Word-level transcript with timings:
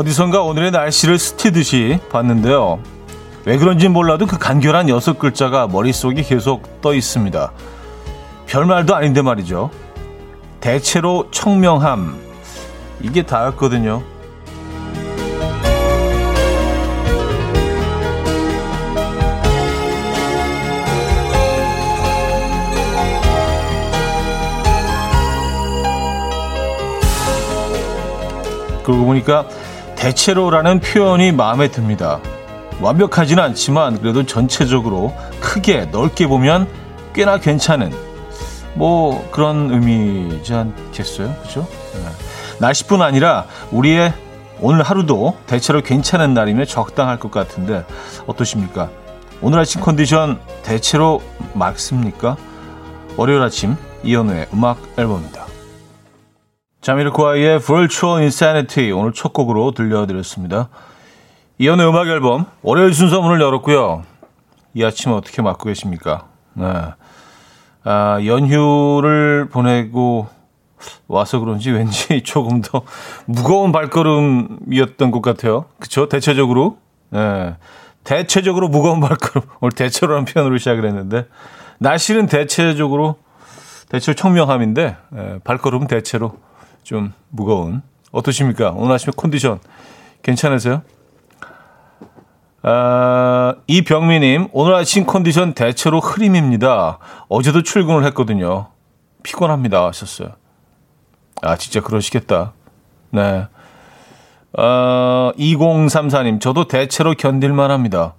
어디선가 0.00 0.40
오늘의 0.40 0.70
날씨를 0.70 1.18
스치듯이 1.18 1.98
봤는데요. 2.10 2.80
왜 3.44 3.58
그런지 3.58 3.88
몰라도 3.88 4.24
그 4.24 4.38
간결한 4.38 4.88
여섯 4.88 5.18
글자가 5.18 5.66
머릿속에 5.66 6.22
계속 6.22 6.80
떠 6.80 6.94
있습니다. 6.94 7.52
별말도 8.46 8.94
아닌데 8.94 9.20
말이죠. 9.20 9.70
대체로 10.58 11.28
청명함. 11.30 12.18
이게 13.02 13.24
다였거든요. 13.24 14.02
그러고 28.82 29.04
보니까 29.04 29.46
대체로라는 30.00 30.80
표현이 30.80 31.30
마음에 31.32 31.68
듭니다. 31.68 32.20
완벽하지는 32.80 33.42
않지만 33.42 34.00
그래도 34.00 34.24
전체적으로 34.24 35.14
크게 35.40 35.84
넓게 35.92 36.26
보면 36.26 36.66
꽤나 37.12 37.36
괜찮은 37.36 37.92
뭐 38.72 39.28
그런 39.30 39.70
의미지 39.70 40.54
않겠어요? 40.54 41.34
그죠? 41.42 41.68
네. 41.92 42.00
날씨뿐 42.60 43.02
아니라 43.02 43.44
우리의 43.72 44.14
오늘 44.62 44.82
하루도 44.82 45.36
대체로 45.46 45.82
괜찮은 45.82 46.32
날이면 46.32 46.64
적당할 46.64 47.18
것 47.18 47.30
같은데 47.30 47.84
어떠십니까? 48.26 48.88
오늘 49.42 49.58
아침 49.58 49.82
컨디션 49.82 50.40
대체로 50.62 51.20
맑습니까? 51.52 52.38
월요일 53.18 53.42
아침 53.42 53.76
이연우의 54.02 54.48
음악 54.54 54.78
앨범입니다. 54.96 55.39
자미르코아의 56.80 57.60
Virtual 57.60 58.20
Insanity 58.20 58.90
오늘 58.92 59.12
첫 59.12 59.32
곡으로 59.34 59.72
들려드렸습니다. 59.72 60.70
이연의 61.58 61.86
음악 61.86 62.08
앨범 62.08 62.46
월요일 62.62 62.94
순서 62.94 63.20
문을 63.20 63.40
열었고요. 63.40 64.04
이 64.72 64.82
아침 64.82 65.12
어떻게 65.12 65.42
맞고 65.42 65.64
계십니까? 65.64 66.28
네. 66.54 66.64
아, 67.84 68.18
연휴를 68.24 69.48
보내고 69.50 70.28
와서 71.06 71.38
그런지 71.38 71.70
왠지 71.70 72.22
조금 72.24 72.62
더 72.62 72.82
무거운 73.26 73.72
발걸음이었던 73.72 75.10
것 75.10 75.20
같아요. 75.20 75.66
그쵸? 75.78 76.08
대체적으로. 76.08 76.78
네. 77.10 77.56
대체적으로 78.04 78.68
무거운 78.68 79.00
발걸음. 79.00 79.46
오늘 79.60 79.72
대체로라는 79.72 80.24
표현으로 80.24 80.56
시작을 80.56 80.86
했는데, 80.86 81.26
날씨는 81.78 82.26
대체적으로, 82.26 83.16
대체로 83.90 84.14
청명함인데, 84.14 84.96
네, 85.10 85.38
발걸음은 85.44 85.86
대체로 85.86 86.38
좀 86.82 87.12
무거운. 87.28 87.82
어떠십니까? 88.12 88.72
오늘 88.72 88.94
아침에 88.94 89.12
컨디션 89.16 89.60
괜찮으세요? 90.22 90.82
아, 92.62 93.54
이병미님, 93.66 94.48
오늘 94.52 94.74
아침 94.74 95.06
컨디션 95.06 95.54
대체로 95.54 96.00
흐림입니다. 96.00 96.98
어제도 97.28 97.62
출근을 97.62 98.04
했거든요. 98.06 98.68
피곤합니다. 99.22 99.86
하셨어요. 99.86 100.32
아, 101.42 101.56
진짜 101.56 101.80
그러시겠다. 101.80 102.52
네. 103.10 103.46
아, 104.58 105.32
2034님, 105.38 106.40
저도 106.40 106.68
대체로 106.68 107.14
견딜만 107.14 107.70
합니다. 107.70 108.14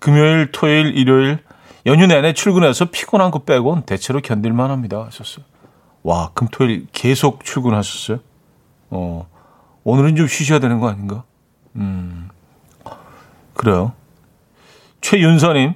금요일, 0.00 0.52
토요일, 0.52 0.96
일요일, 0.96 1.38
연휴 1.86 2.06
내내 2.06 2.34
출근해서 2.34 2.86
피곤한 2.86 3.30
거 3.30 3.40
빼곤 3.40 3.82
대체로 3.82 4.20
견딜만 4.20 4.70
합니다. 4.70 5.04
하셨어요. 5.06 5.44
와, 6.02 6.30
금, 6.34 6.48
토, 6.48 6.64
일 6.64 6.86
계속 6.92 7.44
출근하셨어요? 7.44 8.20
어, 8.90 9.28
오늘은 9.84 10.16
좀 10.16 10.26
쉬셔야 10.26 10.58
되는 10.58 10.80
거 10.80 10.88
아닌가? 10.88 11.24
음, 11.76 12.28
그래요. 13.54 13.92
최윤서님, 15.00 15.74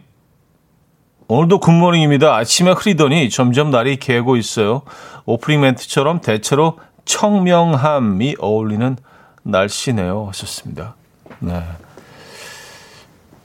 오늘도 1.28 1.60
good 1.60 1.77
morning입니다. 1.77 2.34
아침에 2.36 2.72
흐리더니 2.72 3.30
점점 3.30 3.70
날이 3.70 3.96
개고 3.96 4.36
있어요. 4.36 4.82
오프닝 5.24 5.60
멘트처럼 5.60 6.20
대체로 6.20 6.78
청명함이 7.04 8.36
어울리는 8.38 8.96
날씨네요. 9.42 10.26
하셨습니다. 10.28 10.94
네. 11.40 11.62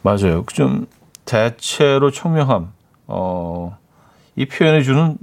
맞아요. 0.01 0.43
좀 0.53 0.87
대체로 1.25 2.11
청명함. 2.11 2.71
어, 3.07 3.77
이 4.35 4.45
표현해주는 4.45 5.17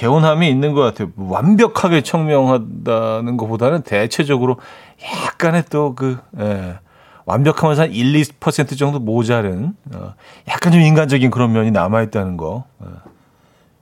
개운함이 0.00 0.46
있는 0.46 0.74
것 0.74 0.82
같아요. 0.82 1.08
완벽하게 1.16 2.02
청명하다는 2.02 3.38
것보다는 3.38 3.80
대체적으로 3.80 4.58
약간의 5.02 5.64
또 5.70 5.94
그, 5.94 6.18
예, 6.38 6.78
완벽하면서 7.24 7.82
한 7.84 7.92
1, 7.92 8.12
2% 8.12 8.76
정도 8.78 8.98
모자른, 8.98 9.74
어, 9.94 10.12
약간 10.48 10.72
좀 10.72 10.82
인간적인 10.82 11.30
그런 11.30 11.52
면이 11.52 11.70
남아 11.70 12.02
있다는 12.02 12.36
거. 12.36 12.64
어, 12.78 12.86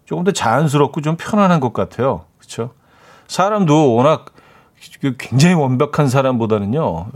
조금 0.05 0.23
더 0.23 0.31
자연스럽고 0.31 1.01
좀 1.01 1.17
편안한 1.17 1.59
것 1.59 1.73
같아요. 1.73 2.27
그쵸? 2.39 2.71
사람도 3.27 3.95
워낙 3.97 4.27
그 5.01 5.17
굉장히 5.19 5.57
완벽한 5.57 6.09
사람보다는요, 6.09 7.09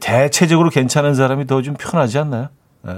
대체적으로 0.00 0.70
괜찮은 0.70 1.14
사람이 1.14 1.46
더 1.46 1.62
좀 1.62 1.74
편하지 1.78 2.18
않나요? 2.18 2.48
예. 2.88 2.92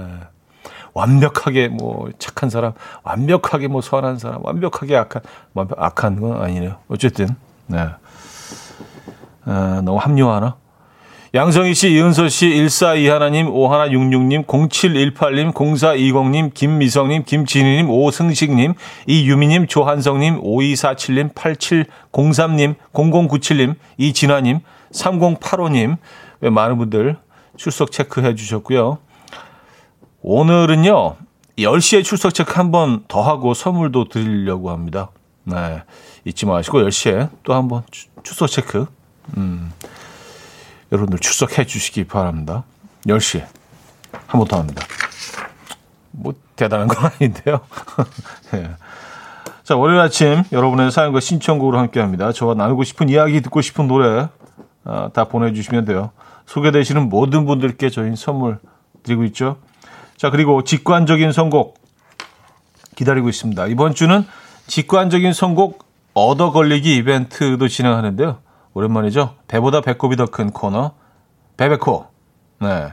완벽하게 0.93 1.67
뭐 1.69 2.09
착한 2.19 2.49
사람, 2.49 2.73
완벽하게 3.03 3.67
뭐 3.67 3.81
선한 3.81 4.17
사람, 4.17 4.43
완벽하게 4.43 4.95
악한, 4.97 5.21
완벽, 5.53 5.81
악한 5.81 6.21
건 6.21 6.41
아니네요. 6.41 6.77
어쨌든, 6.87 7.29
네. 7.67 7.87
어, 9.45 9.81
너무 9.83 9.97
합리화하나? 9.97 10.55
양성희 11.35 11.75
씨, 11.75 11.91
이은서 11.91 12.27
씨, 12.27 12.47
1421님, 12.47 13.53
5166님, 13.53 14.45
0718님, 14.47 15.53
0420님, 15.53 16.53
김미성님, 16.55 17.23
김진희님, 17.23 17.87
오승식님, 17.87 18.73
이유미님, 19.05 19.67
조한성님, 19.67 20.41
5247님, 20.41 21.35
8703님, 21.35 22.75
0097님, 22.93 23.75
이진아님, 23.97 24.61
3085님, 24.91 25.97
많은 26.41 26.77
분들 26.79 27.17
출석 27.57 27.91
체크해 27.91 28.33
주셨고요. 28.33 28.97
오늘은요, 30.21 31.15
10시에 31.57 32.03
출석 32.03 32.33
체크 32.33 32.53
한 32.53 32.71
번 32.71 33.03
더 33.07 33.21
하고 33.21 33.53
선물도 33.53 34.09
드리려고 34.09 34.69
합니다. 34.71 35.09
네. 35.43 35.83
잊지 36.25 36.45
마시고 36.45 36.79
10시에 36.79 37.29
또 37.43 37.53
한 37.53 37.67
번 37.67 37.83
출석 38.23 38.47
체크. 38.47 38.85
음, 39.37 39.71
여러분들 40.91 41.19
출석해 41.19 41.65
주시기 41.65 42.05
바랍니다. 42.05 42.63
10시에 43.07 43.45
한 44.27 44.39
번 44.39 44.47
더 44.47 44.57
합니다. 44.59 44.85
뭐, 46.11 46.33
대단한 46.55 46.87
건 46.87 47.11
아닌데요. 47.11 47.61
네. 48.51 48.69
자, 49.63 49.75
월요일 49.75 49.99
아침 50.01 50.43
여러분의 50.51 50.91
사연과 50.91 51.19
신청곡으로 51.19 51.77
함께 51.77 51.99
합니다. 51.99 52.31
저와 52.33 52.55
나누고 52.55 52.83
싶은 52.83 53.07
이야기, 53.09 53.39
듣고 53.41 53.61
싶은 53.61 53.87
노래 53.87 54.27
아, 54.83 55.09
다 55.13 55.25
보내주시면 55.25 55.85
돼요. 55.85 56.11
소개되시는 56.47 57.09
모든 57.09 57.45
분들께 57.45 57.89
저희 57.91 58.15
선물 58.15 58.59
드리고 59.03 59.23
있죠. 59.25 59.57
자, 60.19 60.29
그리고 60.29 60.65
직관적인 60.65 61.31
선곡 61.31 61.79
기다리고 62.97 63.29
있습니다. 63.29 63.67
이번 63.67 63.95
주는 63.95 64.25
직관적인 64.67 65.31
선곡 65.31 65.85
얻어 66.13 66.51
걸리기 66.51 66.93
이벤트도 66.97 67.69
진행하는데요. 67.69 68.39
오랜만이죠. 68.73 69.35
배보다 69.47 69.79
배꼽이 69.79 70.17
더 70.17 70.25
큰 70.25 70.51
코너 70.51 70.91
배배코. 71.55 72.07
네. 72.59 72.89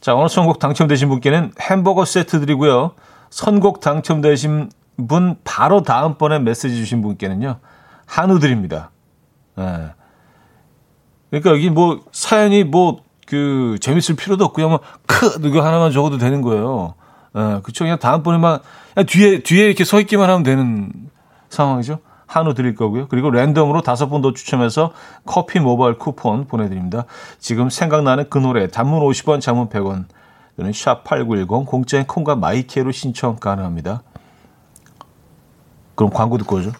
자, 0.00 0.14
오늘 0.14 0.28
선곡 0.28 0.60
당첨되신 0.60 1.08
분께는 1.08 1.54
햄버거 1.60 2.04
세트 2.04 2.38
드리고요. 2.38 2.92
선곡 3.30 3.80
당첨되신 3.80 4.70
분 5.08 5.38
바로 5.42 5.82
다음번에 5.82 6.38
메시지 6.38 6.76
주신 6.76 7.02
분께는요. 7.02 7.58
한우 8.06 8.38
드립니다. 8.38 8.92
네. 9.56 9.88
그러니까 11.30 11.50
여기 11.50 11.68
뭐 11.68 12.04
사연이 12.12 12.62
뭐 12.62 13.02
그 13.30 13.78
재밌을 13.80 14.16
필요도 14.16 14.44
없고요. 14.44 14.68
뭐 14.68 14.80
크 15.06 15.38
이거 15.44 15.64
하나만 15.64 15.92
적어도 15.92 16.18
되는 16.18 16.42
거예요. 16.42 16.94
예, 17.36 17.60
그쵸. 17.62 17.84
그냥 17.84 17.98
다음번에만 17.98 18.58
그냥 18.94 19.06
뒤에 19.06 19.42
뒤에 19.42 19.66
이렇게 19.66 19.84
서 19.84 20.00
있기만 20.00 20.28
하면 20.28 20.42
되는 20.42 20.92
상황이죠. 21.48 21.98
한우 22.26 22.54
드릴 22.54 22.74
거고요. 22.76 23.08
그리고 23.08 23.30
랜덤으로 23.30 23.82
다섯 23.82 24.08
분 24.08 24.22
더 24.22 24.32
추첨해서 24.32 24.92
커피 25.26 25.58
모바일 25.60 25.98
쿠폰 25.98 26.46
보내드립니다. 26.46 27.04
지금 27.40 27.70
생각나는 27.70 28.26
그 28.30 28.38
노래 28.38 28.68
단문 28.68 29.00
50원, 29.00 29.40
장문 29.40 29.68
100원 29.68 30.04
또는 30.56 30.70
샵8910 30.72 31.66
공짜인 31.66 32.06
콩과 32.06 32.36
마이케로 32.36 32.92
신청 32.92 33.36
가능합니다. 33.36 34.02
그럼 35.96 36.10
광고 36.12 36.38
듣고 36.38 36.56
오죠. 36.56 36.72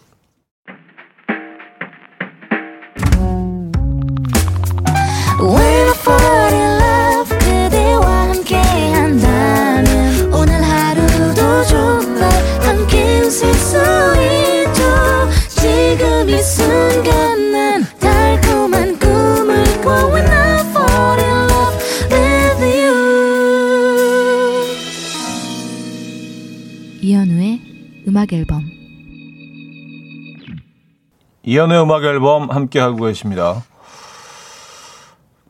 이연의 31.51 31.81
음악 31.81 32.05
앨범 32.05 32.49
함께 32.49 32.79
하고 32.79 33.03
계십니다. 33.03 33.61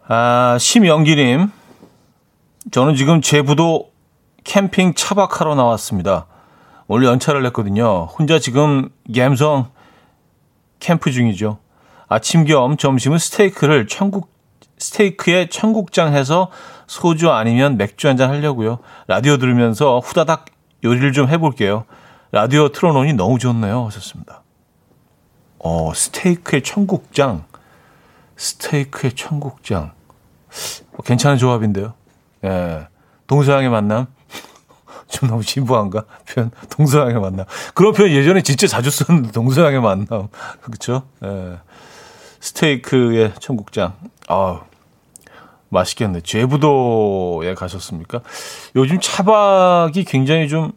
아, 0.07 0.57
심영기님, 0.59 1.51
저는 2.71 2.95
지금 2.95 3.21
제부도 3.21 3.91
캠핑 4.43 4.95
차박하러 4.95 5.53
나왔습니다. 5.53 6.25
오늘 6.87 7.05
연차를 7.05 7.43
냈거든요. 7.43 8.05
혼자 8.05 8.39
지금 8.39 8.89
갬성 9.13 9.69
캠프 10.79 11.11
중이죠. 11.11 11.59
아침 12.09 12.45
겸 12.45 12.77
점심은 12.77 13.19
스테이크를 13.19 13.85
천국 13.85 14.33
스테이크에 14.79 15.49
청국장 15.49 16.15
해서 16.15 16.49
소주 16.87 17.29
아니면 17.29 17.77
맥주 17.77 18.07
한 18.07 18.17
잔 18.17 18.31
하려고요. 18.31 18.79
라디오 19.05 19.37
들으면서 19.37 19.99
후다닥 19.99 20.45
요리를 20.83 21.11
좀 21.13 21.29
해볼게요. 21.29 21.85
라디오 22.31 22.69
틀어놓으니 22.69 23.13
너무 23.13 23.37
좋네요. 23.37 23.85
하셨습니다. 23.85 24.40
어, 25.63 25.93
스테이크에 25.93 26.61
청국장. 26.61 27.45
스테이크에 28.35 29.11
청국장. 29.11 29.91
어, 30.93 31.03
괜찮은 31.03 31.37
조합인데요. 31.37 31.93
예. 32.43 32.87
동서양의 33.27 33.69
만남. 33.69 34.07
좀 35.07 35.29
너무 35.29 35.43
진부한가? 35.43 36.05
표현, 36.27 36.51
동서양의 36.69 37.19
만남. 37.19 37.45
그런 37.75 37.93
표현 37.93 38.11
예전에 38.11 38.41
진짜 38.41 38.65
자주 38.67 38.89
썼는데, 38.89 39.31
동서양의 39.31 39.81
만남. 39.81 40.27
그쵸? 40.61 41.03
예. 41.23 41.59
스테이크에 42.39 43.33
청국장. 43.39 43.93
아우, 44.27 44.61
맛있겠네. 45.69 46.21
제부도에 46.21 47.53
가셨습니까? 47.53 48.21
요즘 48.75 48.99
차박이 48.99 50.05
굉장히 50.05 50.49
좀 50.49 50.71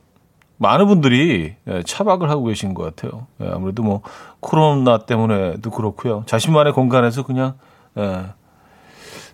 많은 0.65 0.87
분들이 0.87 1.55
예, 1.69 1.83
차박을 1.83 2.31
하고 2.31 2.45
계신 2.45 2.73
것 2.75 2.83
같아요. 2.83 3.27
예, 3.43 3.49
아무래도 3.49 3.83
뭐 3.83 4.01
코로나 4.41 4.99
때문에도 4.99 5.71
그렇고요. 5.71 6.25
자신만의 6.27 6.73
공간에서 6.73 7.23
그냥 7.23 7.55
예, 7.99 8.27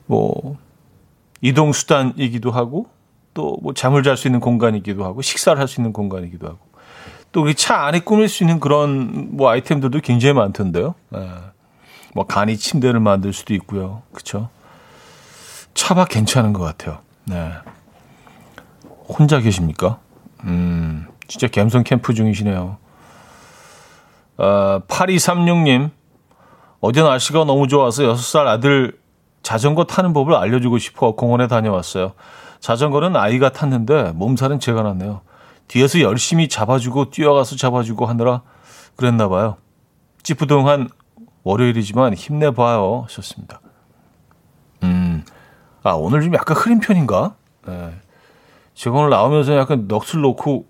뭐 0.06 0.56
이동 1.40 1.72
수단이기도 1.72 2.50
하고 2.50 2.86
또 3.32 3.56
뭐 3.62 3.72
잠을 3.74 4.02
잘 4.02 4.16
수 4.16 4.26
있는 4.28 4.40
공간이기도 4.40 5.04
하고 5.04 5.22
식사를 5.22 5.58
할 5.60 5.68
수 5.68 5.80
있는 5.80 5.92
공간이기도 5.92 6.46
하고 6.48 6.58
또 7.32 7.42
우리 7.42 7.54
차 7.54 7.86
안에 7.86 8.00
꾸밀 8.00 8.28
수 8.28 8.42
있는 8.42 8.58
그런 8.58 9.36
뭐 9.36 9.48
아이템들도 9.50 10.00
굉장히 10.00 10.34
많던데요. 10.34 10.94
뭐 12.12 12.26
간이 12.26 12.56
침대를 12.56 12.98
만들 12.98 13.32
수도 13.32 13.54
있고요. 13.54 14.02
그렇죠? 14.12 14.48
차박 15.74 16.08
괜찮은 16.08 16.52
것 16.52 16.64
같아요. 16.64 16.98
네. 17.24 17.52
혼자 19.08 19.38
계십니까? 19.40 19.98
음, 20.44 21.06
진짜 21.30 21.46
갬성 21.46 21.84
캠프 21.84 22.12
중이시네요. 22.12 22.76
어, 24.38 24.80
8236님, 24.88 25.90
어제 26.80 27.02
날씨가 27.02 27.44
너무 27.44 27.68
좋아서 27.68 28.02
6살 28.02 28.48
아들 28.48 28.98
자전거 29.44 29.84
타는 29.84 30.12
법을 30.12 30.34
알려주고 30.34 30.78
싶어 30.78 31.12
공원에 31.12 31.46
다녀왔어요. 31.46 32.14
자전거는 32.58 33.14
아이가 33.14 33.50
탔는데 33.50 34.10
몸살은 34.16 34.58
제가 34.58 34.82
났네요. 34.82 35.20
뒤에서 35.68 36.00
열심히 36.00 36.48
잡아주고 36.48 37.10
뛰어가서 37.10 37.54
잡아주고 37.54 38.06
하느라 38.06 38.42
그랬나 38.96 39.28
봐요. 39.28 39.56
찌뿌둥한 40.24 40.88
월요일이지만 41.44 42.14
힘내봐요. 42.14 43.04
하셨습니다. 43.04 43.60
음, 44.82 45.24
아, 45.84 45.92
오늘 45.92 46.22
좀 46.22 46.34
약간 46.34 46.56
흐린 46.56 46.80
편인가? 46.80 47.36
네. 47.68 47.94
제가 48.74 48.96
오늘 48.96 49.10
나오면서 49.10 49.56
약간 49.56 49.86
넋을 49.86 50.22
놓고 50.22 50.69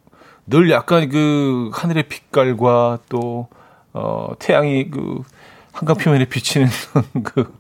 늘 0.51 0.71
약간 0.71 1.09
그 1.09 1.71
하늘의 1.73 2.05
빛깔과 2.09 2.99
또, 3.09 3.49
어, 3.93 4.33
태양이 4.39 4.91
그 4.91 5.23
한강 5.73 5.97
표면에 5.97 6.25
비치는 6.27 6.67
그 7.25 7.57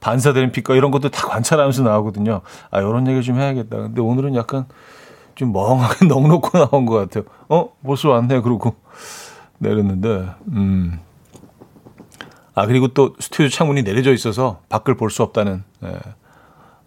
반사되는 0.00 0.50
빛과 0.50 0.74
이런 0.74 0.90
것도 0.90 1.10
다 1.10 1.28
관찰하면서 1.28 1.82
나오거든요. 1.82 2.40
아, 2.70 2.80
요런 2.80 3.06
얘기 3.08 3.22
좀 3.22 3.38
해야겠다. 3.38 3.76
근데 3.76 4.00
오늘은 4.00 4.34
약간 4.34 4.66
좀 5.34 5.52
멍하게 5.52 6.06
넉놓고 6.08 6.58
나온 6.58 6.86
것 6.86 6.94
같아요. 6.94 7.24
어? 7.48 7.70
벌써 7.84 8.08
왔네. 8.08 8.40
그러고 8.40 8.74
내렸는데, 9.58 10.30
음. 10.52 10.98
아, 12.54 12.66
그리고 12.66 12.88
또 12.88 13.14
스튜디오 13.20 13.48
창문이 13.48 13.82
내려져 13.82 14.12
있어서 14.12 14.60
밖을 14.70 14.96
볼 14.96 15.10
수 15.10 15.22
없다는, 15.22 15.62
예. 15.84 15.98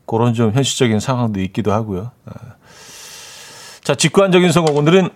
그런 0.05 0.33
좀 0.33 0.51
현실적인 0.51 0.99
상황도 0.99 1.39
있기도 1.41 1.71
하고요. 1.71 2.11
예. 2.29 2.33
자, 3.83 3.95
직관적인 3.95 4.51
선곡. 4.51 4.75
오늘은 4.75 5.09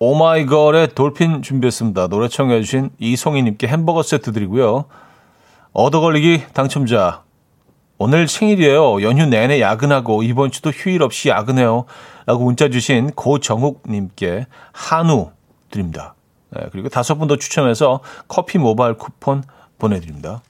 오마이걸의 0.00 0.94
돌핀 0.94 1.42
준비했습니다. 1.42 2.08
노래 2.08 2.26
청해 2.28 2.62
주신 2.62 2.88
이송희님께 2.98 3.66
햄버거 3.68 4.02
세트 4.02 4.32
드리고요. 4.32 4.86
얻어걸리기 5.72 6.44
당첨자. 6.54 7.22
오늘 7.98 8.26
생일이에요. 8.26 9.02
연휴 9.02 9.26
내내 9.26 9.60
야근하고 9.60 10.22
이번 10.22 10.50
주도 10.50 10.70
휴일 10.70 11.02
없이 11.02 11.28
야근해요. 11.28 11.84
라고 12.24 12.44
문자 12.44 12.70
주신 12.70 13.10
고정욱님께 13.10 14.46
한우 14.72 15.32
드립니다. 15.70 16.14
네, 16.50 16.62
그리고 16.72 16.88
다섯 16.88 17.16
분 17.16 17.28
더 17.28 17.36
추첨해서 17.36 18.00
커피 18.26 18.56
모바일 18.56 18.94
쿠폰 18.94 19.44
보내드립니다. 19.78 20.40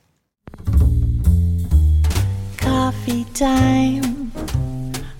Coffee 2.60 3.24
time. 3.34 4.30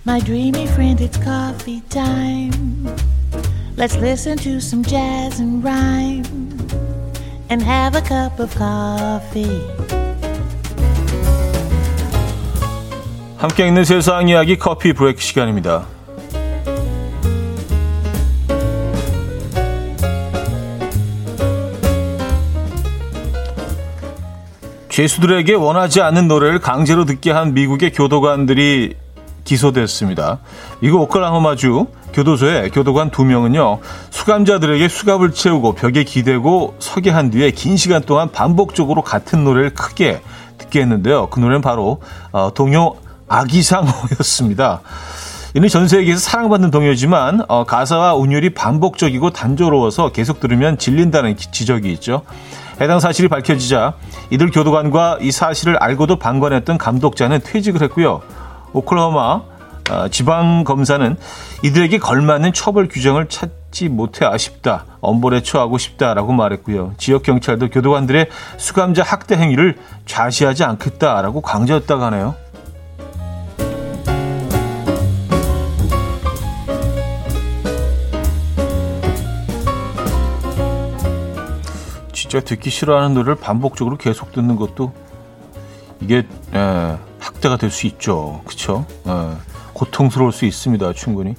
My 0.07 0.21
dreamy 0.21 0.65
friend, 0.69 1.05
it's 1.05 1.21
coffee 1.21 1.83
time. 1.89 2.87
Let's 3.81 3.97
listen 3.97 4.37
to 4.37 4.61
some 4.61 4.85
jazz 4.85 5.41
and 5.41 5.65
rhyme 5.65 6.23
and 7.49 7.63
have 7.63 7.97
a 7.97 8.03
cup 8.03 8.39
of 8.39 8.55
coffee. 8.55 9.59
함께 13.39 13.67
있는 13.67 13.85
세상 13.85 14.29
이야기 14.29 14.59
커피 14.59 14.93
브레이크 14.93 15.23
시간입니다. 15.23 15.87
죄수들에게 24.91 25.55
원하지 25.55 26.03
않는 26.03 26.29
노래를 26.29 26.59
강제로 26.59 27.07
듣게 27.07 27.31
한 27.31 27.55
미국의 27.55 27.93
교도관들이 27.93 28.97
기소됐습니다. 29.51 30.39
미국 30.79 31.01
오클라호마주 31.03 31.87
교도소의 32.13 32.71
교도관 32.71 33.11
두 33.11 33.25
명은요, 33.25 33.81
수감자들에게 34.11 34.89
수갑을 34.89 35.33
채우고 35.33 35.75
벽에 35.75 36.05
기대고 36.05 36.77
서게 36.79 37.11
한 37.11 37.31
뒤에 37.31 37.51
긴 37.51 37.77
시간 37.77 38.03
동안 38.03 38.31
반복적으로 38.31 39.03
같은 39.03 39.43
노래를 39.43 39.75
크게 39.75 40.21
듣게 40.59 40.83
했는데요. 40.83 41.31
그 41.31 41.41
노래는 41.41 41.63
바로 41.63 42.01
어, 42.31 42.53
동요 42.55 42.95
아기상어였습니다. 43.27 44.83
이는 45.55 45.69
전 45.69 45.89
세계에서 45.89 46.21
사랑받는 46.21 46.71
동요지만 46.71 47.45
어, 47.49 47.65
가사와 47.65 48.15
운율이 48.15 48.55
반복적이고 48.55 49.31
단조로워서 49.31 50.13
계속 50.13 50.39
들으면 50.39 50.79
질린다는 50.79 51.37
지적이 51.37 51.93
있죠. 51.95 52.23
해당 52.81 53.01
사실이 53.01 53.27
밝혀지자 53.27 53.95
이들 54.31 54.53
교도관과 54.53 55.19
이 55.21 55.33
사실을 55.33 55.77
알고도 55.77 56.17
방관했던 56.21 56.79
감독자는 56.79 57.41
퇴직을 57.43 57.83
했고요. 57.83 58.23
오클라호마 58.73 59.43
어, 59.91 60.09
지방 60.09 60.63
검사는 60.63 61.17
이들에게 61.65 61.99
걸맞는 61.99 62.53
처벌 62.53 62.87
규정을 62.87 63.29
찾지 63.29 63.89
못해 63.89 64.25
아쉽다. 64.25 64.85
엄벌에 65.01 65.43
처하고 65.43 65.79
싶다라고 65.79 66.33
말했고요. 66.33 66.95
지역 66.97 67.25
경찰도 67.25 67.71
교도관들의 67.71 68.29
수감자 68.57 69.03
학대 69.03 69.37
행위를 69.37 69.79
좌시하지 70.07 70.63
않겠다라고 70.63 71.41
강조했다고 71.41 72.05
하네요. 72.05 72.35
진짜 82.13 82.39
듣기 82.39 82.71
싫어하는 82.71 83.15
노래를 83.15 83.35
반복적으로 83.35 83.97
계속 83.97 84.31
듣는 84.31 84.55
것도 84.55 84.93
이게 86.01 86.19
에, 86.55 86.97
학대가 87.21 87.57
될 87.57 87.71
수 87.71 87.87
있죠. 87.87 88.41
그렇죠? 88.45 88.87
고통스러울 89.75 90.33
수 90.33 90.45
있습니다. 90.45 90.93
충분히. 90.95 91.37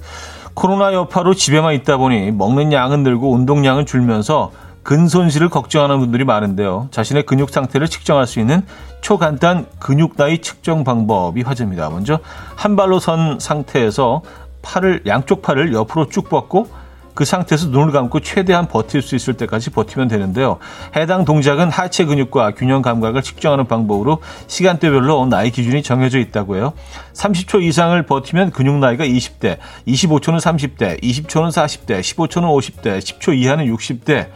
코로나 0.54 0.92
여파로 0.92 1.34
집에만 1.34 1.74
있다 1.74 1.96
보니 1.96 2.30
먹는 2.30 2.72
양은 2.72 3.02
늘고 3.02 3.32
운동량은 3.32 3.86
줄면서 3.86 4.52
근손실을 4.82 5.48
걱정하는 5.48 6.00
분들이 6.00 6.24
많은데요. 6.24 6.88
자신의 6.90 7.24
근육 7.24 7.50
상태를 7.50 7.88
측정할 7.88 8.26
수 8.26 8.40
있는 8.40 8.62
초간단 9.00 9.66
근육 9.78 10.16
나이 10.16 10.38
측정 10.38 10.84
방법이 10.84 11.42
화제입니다. 11.42 11.88
먼저 11.88 12.18
한 12.56 12.74
발로 12.76 12.98
선 12.98 13.38
상태에서 13.38 14.22
팔을 14.62 15.02
양쪽 15.06 15.42
팔을 15.42 15.72
옆으로 15.72 16.08
쭉 16.08 16.28
뻗고 16.28 16.68
그 17.14 17.24
상태에서 17.24 17.68
눈을 17.68 17.92
감고 17.92 18.20
최대한 18.20 18.68
버틸 18.68 19.02
수 19.02 19.14
있을 19.16 19.34
때까지 19.34 19.70
버티면 19.70 20.08
되는데요. 20.08 20.58
해당 20.96 21.24
동작은 21.24 21.70
하체 21.70 22.04
근육과 22.04 22.52
균형 22.52 22.82
감각을 22.82 23.22
측정하는 23.22 23.66
방법으로 23.66 24.18
시간대별로 24.46 25.26
나이 25.26 25.50
기준이 25.50 25.82
정해져 25.82 26.18
있다고 26.18 26.56
해요. 26.56 26.72
30초 27.14 27.62
이상을 27.62 28.00
버티면 28.04 28.50
근육 28.50 28.76
나이가 28.76 29.04
20대, 29.04 29.58
25초는 29.86 30.40
30대, 30.40 31.02
20초는 31.02 31.50
40대, 31.50 32.00
15초는 32.00 32.82
50대, 32.82 32.98
10초 32.98 33.36
이하는 33.36 33.66
60대 33.74 34.28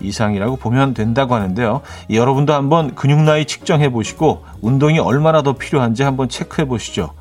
이상이라고 0.00 0.56
보면 0.56 0.94
된다고 0.94 1.34
하는데요. 1.34 1.82
여러분도 2.10 2.54
한번 2.54 2.94
근육 2.94 3.20
나이 3.22 3.44
측정해 3.44 3.90
보시고 3.90 4.44
운동이 4.60 4.98
얼마나 4.98 5.42
더 5.42 5.54
필요한지 5.54 6.02
한번 6.02 6.28
체크해 6.28 6.66
보시죠. 6.68 7.12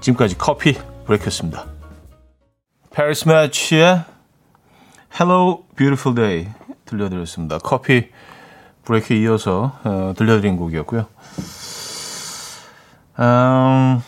지금까지 0.00 0.36
커피 0.38 0.74
브레이크였습니다. 1.06 1.69
페리스 2.92 3.28
매치의 3.28 4.04
Hello 5.14 5.62
Beautiful 5.76 6.16
Day 6.16 6.48
들려드렸습니다. 6.84 7.58
커피 7.58 8.08
브레이크 8.82 9.14
이어서 9.14 9.78
어, 9.84 10.12
들려드린 10.16 10.56
곡이었고요. 10.56 11.06
음, 13.20 14.02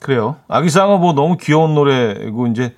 그래요. 0.00 0.36
아기상어 0.48 0.98
뭐 0.98 1.12
너무 1.12 1.36
귀여운 1.36 1.74
노래고 1.74 2.48
이제 2.48 2.74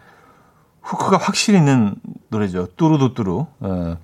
hook가 0.83 1.17
확실히 1.17 1.61
있는 1.61 1.95
노래죠. 2.29 2.69
뚜루두뚜루. 2.77 3.47
어. 3.61 3.97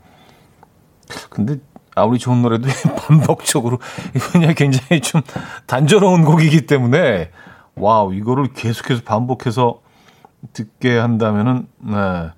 근데 1.29 1.57
아무리 1.95 2.19
좋은 2.19 2.41
노래도 2.41 2.69
반복적으로 3.07 3.79
이분이 4.17 4.55
굉장히 4.55 5.03
좀 5.03 5.21
단조로운 5.67 6.25
곡이기 6.25 6.67
때문에 6.67 7.31
wow 7.75 8.15
이거를 8.15 8.55
계속해서 8.55 9.03
반복해서 9.05 9.81
듣게 10.53 10.99
한다면은 10.99 11.67
네. 11.79 12.31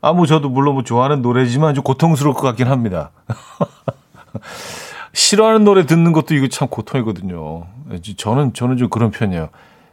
아뭐 0.00 0.26
저도 0.26 0.48
물론 0.50 0.74
뭐 0.74 0.82
좋아하는 0.82 1.22
노래지만 1.22 1.74
좀 1.74 1.82
고통스러울 1.84 2.34
것 2.34 2.42
같긴 2.42 2.68
합니다. 2.68 3.10
싫어하는 5.12 5.64
노래 5.64 5.86
듣는 5.86 6.12
것도 6.12 6.34
이거 6.34 6.48
참 6.48 6.68
고통이거든요. 6.68 7.64
저는 8.16 8.52
저는 8.52 8.76
좀 8.76 8.88
그런 8.88 9.10
편이에요. 9.10 9.48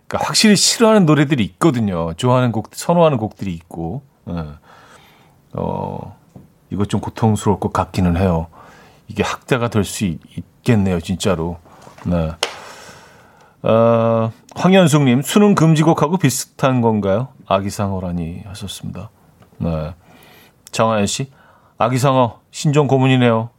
그러니까 0.07 0.27
확실히 0.27 0.55
싫어하는 0.55 1.05
노래들이 1.05 1.43
있거든요. 1.45 2.13
좋아하는 2.15 2.51
곡, 2.51 2.69
선호하는 2.73 3.17
곡들이 3.17 3.53
있고, 3.53 4.01
네. 4.25 4.45
어 5.53 6.17
이거 6.69 6.85
좀 6.85 6.99
고통스러울 6.99 7.59
것 7.59 7.71
같기는 7.71 8.17
해요. 8.17 8.47
이게 9.07 9.23
학대가 9.23 9.69
될 9.69 9.83
수 9.83 10.05
있겠네요, 10.05 10.99
진짜로. 10.99 11.57
네. 12.05 12.31
어, 13.63 14.31
황현숙님, 14.55 15.21
수능 15.21 15.55
금지곡하고 15.55 16.17
비슷한 16.17 16.81
건가요? 16.81 17.29
아기상어라니 17.47 18.43
하셨습니다. 18.45 19.09
네. 19.57 19.93
정하연 20.71 21.05
씨, 21.07 21.31
아기상어, 21.77 22.39
신종 22.51 22.87
고문이네요. 22.87 23.49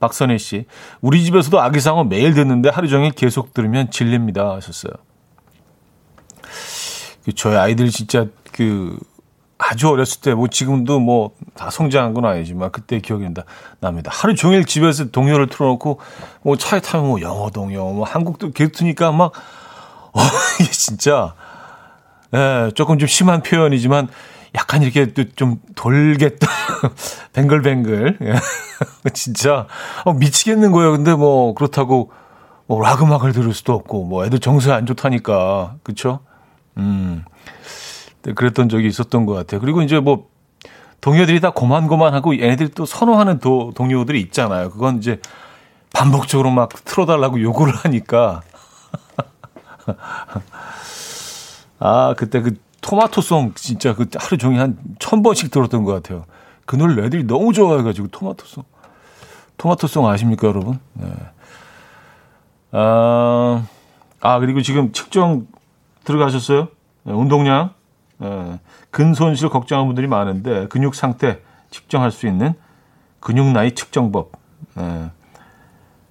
박선혜 0.00 0.38
씨, 0.38 0.64
우리 1.00 1.22
집에서도 1.22 1.60
아기상어 1.60 2.04
매일 2.04 2.34
듣는데 2.34 2.70
하루 2.70 2.88
종일 2.88 3.12
계속 3.12 3.52
들으면 3.52 3.90
질립니다. 3.90 4.54
하셨어요. 4.54 4.92
그 7.24 7.34
저희 7.34 7.56
아이들 7.56 7.90
진짜 7.90 8.26
그 8.52 8.98
아주 9.58 9.90
어렸을 9.90 10.22
때, 10.22 10.34
뭐 10.34 10.48
지금도 10.48 11.00
뭐 11.00 11.32
다 11.60 11.68
성장한 11.68 12.14
건 12.14 12.24
아니지만 12.24 12.72
그때 12.72 13.00
기억이 13.00 13.26
납니다. 13.80 14.10
하루 14.14 14.34
종일 14.34 14.64
집에서 14.64 15.10
동요를 15.10 15.48
틀어놓고 15.48 16.00
뭐 16.40 16.56
차에 16.56 16.80
타면 16.80 17.06
뭐 17.06 17.20
영어 17.20 17.50
동요, 17.50 17.84
뭐 17.92 18.04
한국도 18.06 18.52
계속 18.52 18.72
트니까 18.72 19.12
막, 19.12 19.32
어, 20.12 20.20
이게 20.60 20.70
진짜, 20.70 21.34
예, 22.34 22.70
조금 22.74 22.98
좀 22.98 23.06
심한 23.08 23.42
표현이지만 23.42 24.08
약간 24.54 24.82
이렇게 24.82 25.12
좀 25.36 25.60
돌겠다. 25.76 26.46
뱅글뱅글. 27.32 28.18
예. 28.22 28.34
진짜, 29.14 29.66
어, 30.04 30.12
미치겠는 30.12 30.72
거예요. 30.72 30.92
근데 30.92 31.14
뭐 31.14 31.54
그렇다고 31.54 32.10
뭐 32.66 32.80
락 32.82 33.02
음악을 33.02 33.32
들을 33.32 33.52
수도 33.52 33.74
없고 33.74 34.04
뭐 34.04 34.24
애들 34.24 34.38
정서에 34.38 34.72
안 34.74 34.86
좋다니까. 34.86 35.76
그쵸? 35.82 36.20
음. 36.78 37.24
네, 38.22 38.32
그랬던 38.32 38.68
적이 38.68 38.86
있었던 38.88 39.26
것 39.26 39.34
같아요. 39.34 39.60
그리고 39.60 39.82
이제 39.82 39.98
뭐 39.98 40.28
동료들이 41.00 41.40
다 41.40 41.50
고만고만하고 41.50 42.38
얘네들이 42.38 42.70
또 42.70 42.84
선호하는 42.86 43.38
도, 43.38 43.72
동료들이 43.74 44.20
있잖아요. 44.20 44.70
그건 44.70 44.98
이제 44.98 45.20
반복적으로 45.92 46.50
막 46.50 46.70
틀어달라고 46.84 47.40
요구를 47.40 47.74
하니까. 47.74 48.42
아, 51.78 52.14
그때 52.16 52.40
그 52.40 52.58
토마토송 52.80 53.52
진짜 53.54 53.94
그 53.94 54.06
하루 54.16 54.38
종일 54.38 54.60
한 54.60 54.76
천 54.98 55.22
번씩 55.22 55.50
들었던 55.50 55.84
것 55.84 55.92
같아요. 55.92 56.24
그 56.66 56.76
노래 56.76 57.04
애들이 57.04 57.24
너무 57.24 57.52
좋아해가지고 57.52 58.08
토마토송. 58.08 58.64
토마토송 59.56 60.06
아십니까, 60.08 60.46
여러분? 60.48 60.78
네. 60.94 61.06
아, 62.72 63.66
아, 64.20 64.38
그리고 64.38 64.62
지금 64.62 64.92
측정 64.92 65.46
들어가셨어요? 66.04 66.68
네, 67.04 67.12
운동량? 67.12 67.74
예, 68.22 68.58
근손실 68.90 69.48
걱정하는 69.48 69.88
분들이 69.88 70.06
많은데 70.06 70.66
근육 70.68 70.94
상태 70.94 71.40
측정할 71.70 72.10
수 72.10 72.26
있는 72.26 72.54
근육 73.20 73.46
나이 73.46 73.74
측정법. 73.74 74.32
예. 74.78 75.10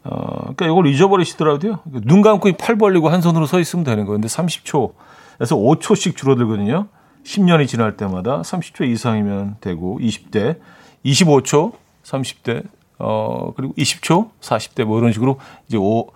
어, 0.04 0.54
그러니까 0.56 0.66
이걸 0.68 0.88
잊어버리시더라도요. 0.88 1.80
눈 2.04 2.22
감고 2.22 2.52
팔 2.58 2.78
벌리고 2.78 3.10
한 3.10 3.22
손으로 3.22 3.46
서 3.46 3.60
있으면 3.60 3.84
되는 3.84 4.06
거예요. 4.06 4.20
근데 4.20 4.28
30초에서 4.28 4.94
5초씩 5.40 6.16
줄어들거든요. 6.16 6.88
10년이 7.24 7.68
지날 7.68 7.98
때마다 7.98 8.42
30초 8.42 8.88
이상이면 8.88 9.58
되고 9.60 10.00
20대, 10.00 10.58
25초, 11.06 11.74
30대, 12.04 12.66
어, 12.98 13.54
그리고 13.56 13.74
20초, 13.76 14.30
40대 14.42 14.86
뭐 14.86 15.00
이런 15.00 15.12
식으로 15.12 15.38
이제 15.68 15.78
5, 15.78 16.08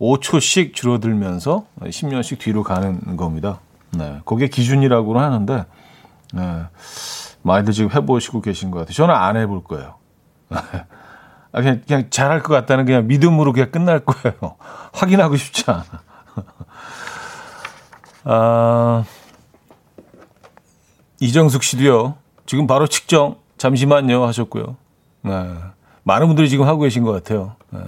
5초씩 0.00 0.74
줄어들면서 0.74 1.66
10년씩 1.80 2.38
뒤로 2.38 2.62
가는 2.62 3.16
겁니다. 3.16 3.60
네, 3.90 4.20
그게 4.24 4.48
기준이라고는 4.48 5.20
하는데 5.20 5.64
네, 6.34 6.62
많이들 7.42 7.72
지금 7.72 7.90
해보시고 7.92 8.40
계신 8.40 8.70
것 8.70 8.80
같아요. 8.80 8.92
저는 8.92 9.14
안 9.14 9.36
해볼 9.36 9.64
거예요. 9.64 9.94
아, 11.52 11.60
그냥, 11.60 11.82
그냥 11.86 12.10
잘할 12.10 12.42
것 12.42 12.52
같다는 12.52 12.84
그냥 12.84 13.06
믿음으로 13.06 13.52
그냥 13.52 13.70
끝날 13.70 14.00
거예요. 14.00 14.56
확인하고 14.92 15.36
싶지 15.36 15.64
않아. 15.66 15.84
아, 18.24 19.04
이정숙 21.20 21.62
씨도요. 21.62 22.16
지금 22.46 22.66
바로 22.66 22.86
측정 22.86 23.36
잠시만요 23.56 24.24
하셨고요. 24.24 24.76
네. 25.22 25.54
많은 26.04 26.26
분들이 26.26 26.48
지금 26.48 26.66
하고 26.66 26.80
계신 26.80 27.02
것 27.02 27.12
같아요. 27.12 27.56
네. 27.70 27.80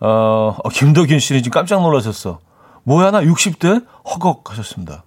어, 0.00 0.56
어, 0.62 0.68
김덕균 0.68 1.18
씨는 1.18 1.42
지금 1.42 1.54
깜짝 1.54 1.80
놀라셨어. 1.80 2.40
뭐야, 2.82 3.10
나 3.10 3.22
60대? 3.22 3.86
허걱 4.04 4.50
하셨습니다. 4.50 5.04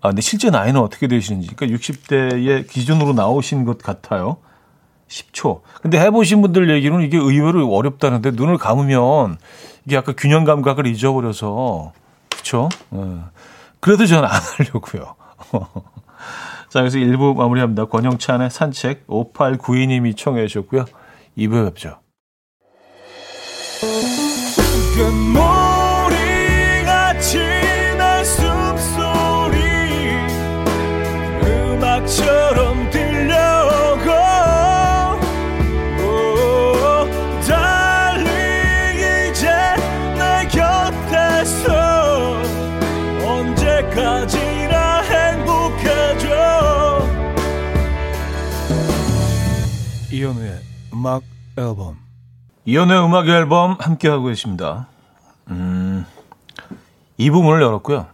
아, 0.00 0.08
근데 0.08 0.20
실제 0.20 0.50
나이는 0.50 0.80
어떻게 0.80 1.08
되시는지. 1.08 1.54
그러니까 1.54 1.78
60대의 1.78 2.68
기준으로 2.68 3.14
나오신 3.14 3.64
것 3.64 3.78
같아요. 3.78 4.36
10초. 5.14 5.60
근데 5.80 6.00
해보신 6.00 6.42
분들 6.42 6.70
얘기로는 6.70 7.06
이게 7.06 7.16
의외로 7.16 7.72
어렵다는데 7.72 8.32
눈을 8.32 8.58
감으면 8.58 9.38
이게 9.84 9.96
약간 9.96 10.14
균형 10.16 10.44
감각을 10.44 10.86
잊어버려서. 10.86 11.92
네. 12.90 13.18
그래도 13.80 14.06
저는 14.06 14.24
안 14.24 14.40
하려고요. 14.40 15.14
자, 16.68 16.80
그래서 16.80 16.98
1부 16.98 17.36
마무리합니다. 17.36 17.84
권영찬의 17.84 18.50
산책 18.50 19.06
5892님이 19.06 20.16
청해 20.16 20.46
주셨고요. 20.48 20.86
2부에 21.38 21.66
뵙죠. 21.66 22.00
음악 51.04 51.22
앨범. 51.58 51.98
이현우의 52.64 53.04
음악 53.04 53.28
앨범 53.28 53.76
함께하고 53.78 54.24
계십니다. 54.24 54.88
음, 55.48 56.06
이 57.18 57.28
부분을 57.28 57.60
열었고요. 57.60 58.06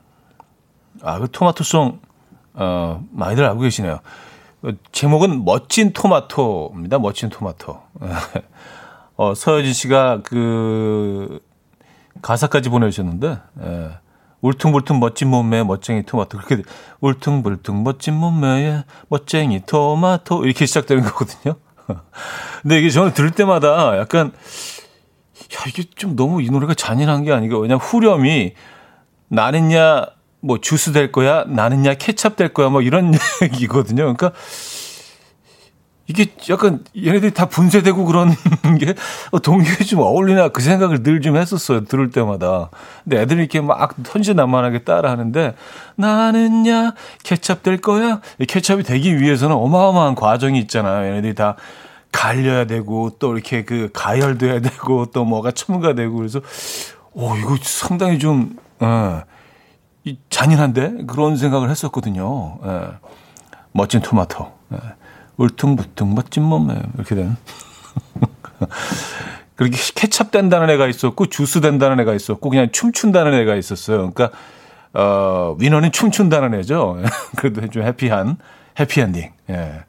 아, 1.01 1.21
그 1.21 1.31
토마토송, 1.31 2.01
어, 2.55 3.05
많이들 3.13 3.45
알고 3.45 3.61
계시네요. 3.61 4.01
그 4.61 4.77
제목은 4.91 5.45
멋진 5.45 5.93
토마토입니다. 5.93 6.99
멋진 6.99 7.29
토마토. 7.29 7.81
어, 9.17 9.35
서여진 9.37 9.73
씨가 9.73 10.23
그, 10.25 11.39
가사까지 12.23 12.71
보내주셨는데, 12.71 13.39
예, 13.63 13.91
울퉁불퉁 14.41 14.99
멋진 14.99 15.29
몸매 15.29 15.63
멋쟁이 15.63 16.03
토마토 16.03 16.39
그렇게 16.39 16.65
울퉁불퉁 17.01 17.85
멋진 17.85 18.15
몸매에 18.15 18.83
멋쟁이 19.09 19.63
토마토 19.65 20.45
이렇게 20.45 20.67
시작되는 20.67 21.05
거거든요. 21.05 21.55
근데 22.63 22.79
이게 22.79 22.91
저는 22.91 23.13
들을 23.13 23.31
때마다 23.31 23.99
약간 23.99 24.33
야 25.55 25.59
이게 25.67 25.85
좀 25.95 26.17
너무 26.17 26.43
이 26.43 26.51
노래가 26.51 26.75
잔인한 26.75 27.25
게 27.25 27.33
아니고 27.33 27.59
왜냐 27.59 27.77
후렴이 27.77 28.55
나는야 29.29 30.07
뭐 30.41 30.59
주스 30.59 30.93
될 30.93 31.13
거야 31.13 31.45
나는야 31.45 31.95
케찹 31.95 32.35
될 32.37 32.53
거야 32.53 32.69
뭐 32.69 32.83
이런 32.83 33.13
얘기거든요. 33.43 34.03
그러니까 34.15 34.33
이게 36.11 36.27
약간 36.51 36.83
얘네들이 36.97 37.33
다 37.33 37.47
분쇄되고 37.47 38.05
그런 38.05 38.35
게 38.81 38.95
동료에 39.43 39.77
좀 39.77 40.01
어울리나 40.01 40.49
그 40.49 40.61
생각을 40.61 41.05
늘 41.05 41.21
좀 41.21 41.37
했었어요. 41.37 41.85
들을 41.85 42.11
때마다. 42.11 42.71
근데 43.05 43.21
애들이 43.21 43.41
이렇게 43.41 43.61
막 43.61 43.95
천진난만하게 44.03 44.81
따라 44.85 45.11
하는데 45.11 45.55
나는야 45.95 46.95
케찹 47.23 47.57
될 47.63 47.77
거야. 47.81 48.21
케찹이 48.49 48.83
되기 48.83 49.21
위해서는 49.21 49.55
어마어마한 49.55 50.17
과정이 50.17 50.59
있잖아요. 50.61 51.07
얘네들이 51.11 51.35
다 51.37 51.55
갈려야 52.11 52.65
되고 52.65 53.11
또 53.21 53.35
이렇게 53.35 53.65
그 53.65 53.91
가열돼야 53.93 54.61
되고 54.61 55.07
또 55.07 55.25
뭐가 55.25 55.53
첨가되고 55.53 56.17
그래서 56.17 56.41
오 57.13 57.37
이거 57.37 57.57
상당히 57.63 58.19
좀 58.19 58.57
어, 58.81 59.23
이 60.05 60.19
잔인한데 60.29 61.05
그런 61.07 61.37
생각을 61.37 61.71
했었거든요. 61.71 62.59
예. 62.65 62.89
멋진 63.73 64.01
토마토. 64.01 64.51
예. 64.73 64.79
울퉁불퉁 65.41 66.15
멋진 66.15 66.43
몸에 66.43 66.75
이렇게 66.97 67.15
된. 67.15 67.37
그렇게 69.57 69.77
케찹 69.95 70.31
된다는 70.31 70.69
애가 70.71 70.87
있었고 70.87 71.27
주스 71.27 71.63
된다는 71.63 71.99
애가 72.01 72.13
있었고 72.15 72.51
그냥 72.51 72.69
춤춘다는 72.71 73.33
애가 73.35 73.57
있었어요. 73.57 74.11
그러니까 74.13 74.31
어, 74.93 75.57
위너는 75.59 75.93
춤춘다는 75.93 76.55
애죠. 76.55 76.99
그래도 77.37 77.67
좀 77.69 77.83
해피한 77.83 78.37
해피엔딩. 78.79 79.33
예. 79.49 79.85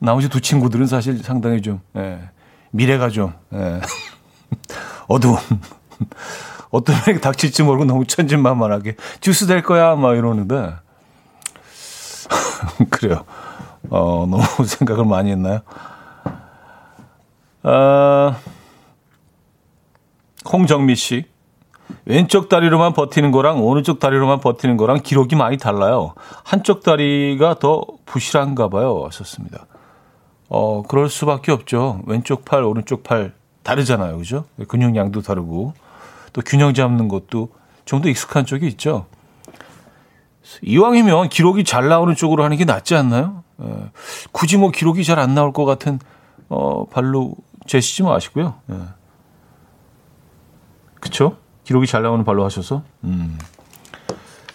나머지 0.00 0.28
두 0.28 0.40
친구들은 0.40 0.86
사실 0.86 1.18
상당히 1.22 1.62
좀 1.62 1.80
예. 1.96 2.18
미래가 2.72 3.08
좀 3.08 3.32
예. 3.54 3.80
어두운 5.06 5.38
어떤 6.70 6.96
애가 7.08 7.20
닥칠지 7.20 7.62
모르고 7.62 7.84
너무 7.84 8.06
천진만만하게 8.06 8.96
주스 9.20 9.46
될 9.46 9.62
거야 9.62 9.94
막 9.94 10.16
이러는데 10.16 10.74
그래요. 12.90 13.24
어, 13.90 14.26
너무 14.30 14.42
생각을 14.64 15.04
많이 15.04 15.30
했나요? 15.30 15.60
아, 17.62 18.36
홍정미 20.50 20.94
씨. 20.94 21.24
왼쪽 22.04 22.48
다리로만 22.48 22.92
버티는 22.94 23.30
거랑 23.30 23.62
오른쪽 23.62 24.00
다리로만 24.00 24.40
버티는 24.40 24.76
거랑 24.76 25.00
기록이 25.02 25.36
많이 25.36 25.56
달라요. 25.56 26.14
한쪽 26.44 26.82
다리가 26.82 27.58
더 27.58 27.84
부실한가 28.04 28.68
봐요. 28.68 29.04
하셨습니다. 29.06 29.66
어, 30.48 30.82
그럴 30.82 31.08
수밖에 31.08 31.52
없죠. 31.52 32.00
왼쪽 32.06 32.44
팔, 32.44 32.62
오른쪽 32.62 33.02
팔 33.02 33.34
다르잖아요. 33.62 34.18
그죠? 34.18 34.44
근육량도 34.68 35.22
다르고. 35.22 35.74
또 36.32 36.42
균형 36.42 36.74
잡는 36.74 37.08
것도 37.08 37.48
좀 37.84 38.02
더 38.02 38.08
익숙한 38.08 38.44
쪽이 38.46 38.66
있죠. 38.68 39.06
이왕이면 40.62 41.28
기록이 41.28 41.64
잘 41.64 41.88
나오는 41.88 42.14
쪽으로 42.14 42.44
하는 42.44 42.56
게 42.56 42.64
낫지 42.64 42.94
않나요? 42.94 43.42
예, 43.62 43.90
굳이 44.32 44.56
뭐 44.56 44.70
기록이 44.70 45.04
잘 45.04 45.18
안 45.18 45.34
나올 45.34 45.52
것 45.52 45.64
같은 45.64 45.98
어, 46.48 46.86
발로 46.86 47.34
재시지 47.66 48.02
마시고요. 48.02 48.54
예. 48.70 48.76
그쵸? 51.00 51.36
기록이 51.64 51.86
잘 51.86 52.02
나오는 52.02 52.24
발로 52.24 52.44
하셔서 52.44 52.82
음. 53.04 53.38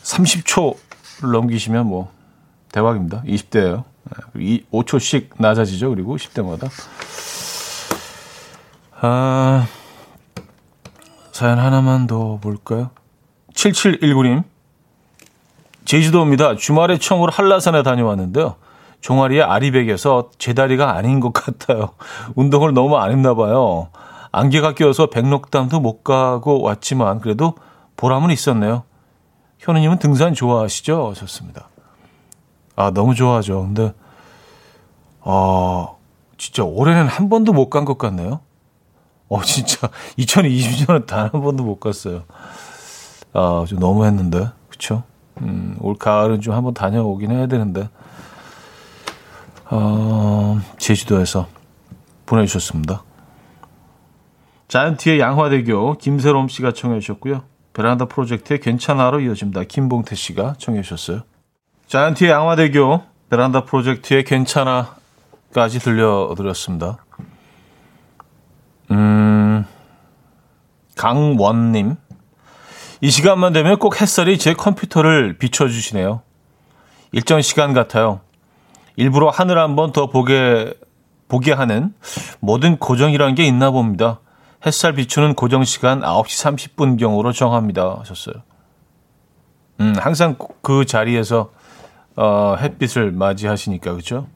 30초를 0.03 1.31
넘기시면 1.31 1.85
뭐 1.87 2.11
대박입니다. 2.71 3.21
20대예요. 3.23 3.83
예, 4.39 4.59
5초씩 4.71 5.29
낮아지죠. 5.37 5.89
그리고 5.89 6.15
10대마다. 6.15 6.69
아, 9.01 9.67
사연 11.31 11.59
하나만 11.59 12.07
더 12.07 12.37
볼까요? 12.37 12.91
7719님. 13.53 14.43
제주도입니다. 15.85 16.55
주말에 16.55 16.97
처음으로 16.99 17.31
한라산에 17.31 17.83
다녀왔는데요. 17.83 18.55
종아리에 19.01 19.41
아리백에서 19.41 20.29
제 20.37 20.53
다리가 20.53 20.93
아닌 20.95 21.19
것 21.19 21.33
같아요. 21.33 21.89
운동을 22.35 22.73
너무 22.73 22.97
안 22.97 23.11
했나 23.11 23.33
봐요. 23.33 23.89
안개가 24.31 24.75
껴서 24.75 25.07
백록담도 25.07 25.79
못 25.79 26.03
가고 26.03 26.61
왔지만 26.61 27.19
그래도 27.19 27.55
보람은 27.97 28.31
있었네요. 28.31 28.83
현우님은 29.59 29.99
등산 29.99 30.33
좋아하시죠? 30.33 31.13
좋습니다. 31.15 31.67
아 32.75 32.91
너무 32.91 33.13
좋아하죠. 33.15 33.61
근데 33.63 33.93
아 35.21 35.87
진짜 36.37 36.63
올해는 36.63 37.07
한 37.07 37.29
번도 37.29 37.53
못 37.53 37.69
간 37.69 37.85
것 37.85 37.97
같네요. 37.97 38.39
어 39.29 39.41
진짜 39.43 39.89
2020년은 40.17 41.05
단 41.05 41.29
한 41.31 41.41
번도 41.41 41.63
못 41.63 41.79
갔어요. 41.79 42.23
아좀 43.33 43.79
너무 43.79 44.05
했는데 44.05 44.49
그쵸? 44.69 45.03
음, 45.41 45.75
올 45.79 45.95
가을은 45.95 46.41
좀 46.41 46.53
한번 46.53 46.73
다녀오긴 46.73 47.31
해야 47.31 47.47
되는데 47.47 47.89
어, 49.71 50.59
제주도에서 50.77 51.47
보내주셨습니다. 52.25 53.03
자이언티의 54.67 55.19
양화대교 55.19 55.97
김세롬 55.97 56.49
씨가 56.49 56.73
청해 56.73 56.99
주셨고요. 56.99 57.43
베란다 57.73 58.05
프로젝트의 58.05 58.59
괜찮아로 58.59 59.21
이어집니다. 59.21 59.63
김봉태 59.63 60.15
씨가 60.15 60.55
청해 60.57 60.81
주셨어요. 60.81 61.21
자이언티의 61.87 62.31
양화대교 62.31 63.01
베란다 63.29 63.63
프로젝트의 63.63 64.25
괜찮아까지 64.25 65.79
들려드렸습니다. 65.79 66.97
음, 68.91 69.65
강원님. 70.97 71.95
이 72.99 73.09
시간만 73.09 73.53
되면 73.53 73.79
꼭 73.79 74.01
햇살이 74.01 74.37
제 74.37 74.53
컴퓨터를 74.53 75.37
비춰주시네요. 75.37 76.21
일정 77.13 77.41
시간 77.41 77.73
같아요. 77.73 78.19
일부러 78.95 79.29
하늘 79.29 79.57
한번 79.57 79.91
더 79.91 80.07
보게 80.07 80.73
보게 81.27 81.53
하는 81.53 81.93
모든 82.39 82.77
고정이라는 82.77 83.35
게 83.35 83.45
있나 83.45 83.71
봅니다. 83.71 84.19
햇살 84.65 84.93
비추는 84.93 85.33
고정 85.35 85.63
시간 85.63 86.01
9시 86.01 86.75
30분 86.75 86.99
경으로 86.99 87.31
정합니다. 87.31 87.97
하셨어요. 87.99 88.35
음, 89.79 89.95
항상 89.97 90.35
그 90.61 90.85
자리에서 90.85 91.51
어, 92.15 92.55
햇빛을 92.59 93.11
맞이하시니까 93.11 93.91
그렇죠? 93.91 94.27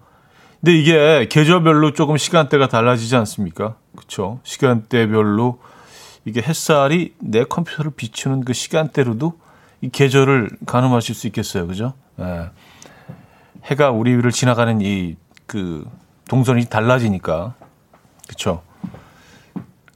근데 0.62 0.74
이게 0.80 1.28
계절별로 1.30 1.94
조금 1.94 2.18
시간대가 2.18 2.68
달라지지 2.68 3.16
않습니까? 3.18 3.76
그렇죠? 3.96 4.40
시간대별로 4.44 5.60
이게 6.24 6.42
햇살이 6.42 7.14
내 7.20 7.44
컴퓨터를 7.44 7.92
비추는 7.92 8.46
그 8.46 8.54
시간대로도 8.54 9.38
이 9.82 9.90
계절을 9.90 10.50
가늠하실 10.66 11.14
수 11.14 11.28
있겠어요. 11.28 11.68
그죠? 11.68 11.94
예. 12.20 12.50
해가 13.66 13.92
우리 13.92 14.16
위를 14.16 14.32
지나가는 14.32 14.80
이 14.82 15.16
그 15.48 15.90
동선이 16.28 16.66
달라지니까 16.66 17.54
그렇죠. 18.28 18.64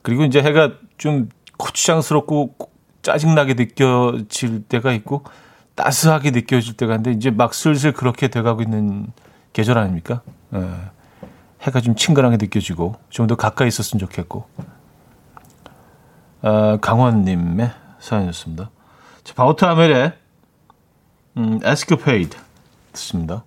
그리고 0.01 0.23
이제 0.23 0.41
해가 0.41 0.73
좀 0.97 1.29
고추장스럽고 1.57 2.55
짜증나게 3.01 3.55
느껴질 3.55 4.63
때가 4.63 4.91
있고 4.93 5.23
따스하게 5.75 6.31
느껴질 6.31 6.77
때가 6.77 6.93
있는데 6.95 7.11
이제 7.11 7.31
막 7.31 7.53
슬슬 7.53 7.93
그렇게 7.93 8.27
돼가고 8.27 8.61
있는 8.61 9.07
계절 9.53 9.77
아닙니까? 9.77 10.21
예. 10.53 10.69
해가 11.61 11.81
좀 11.81 11.95
친근하게 11.95 12.37
느껴지고 12.37 12.95
좀 13.09 13.27
더 13.27 13.35
가까이 13.35 13.67
있었으면 13.67 13.99
좋겠고 13.99 14.47
아, 16.41 16.77
강원님의 16.81 17.71
사연이었습니다. 17.99 18.69
자, 19.23 19.33
바우타멜의 19.33 20.13
음, 21.37 21.59
에스크페이드 21.63 22.37
듣습니다. 22.93 23.43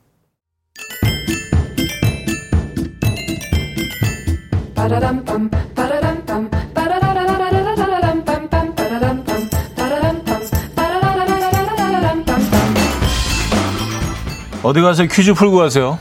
어디 14.65 14.81
가세요? 14.81 15.07
퀴즈 15.09 15.35
풀고 15.35 15.57
가세요. 15.59 15.99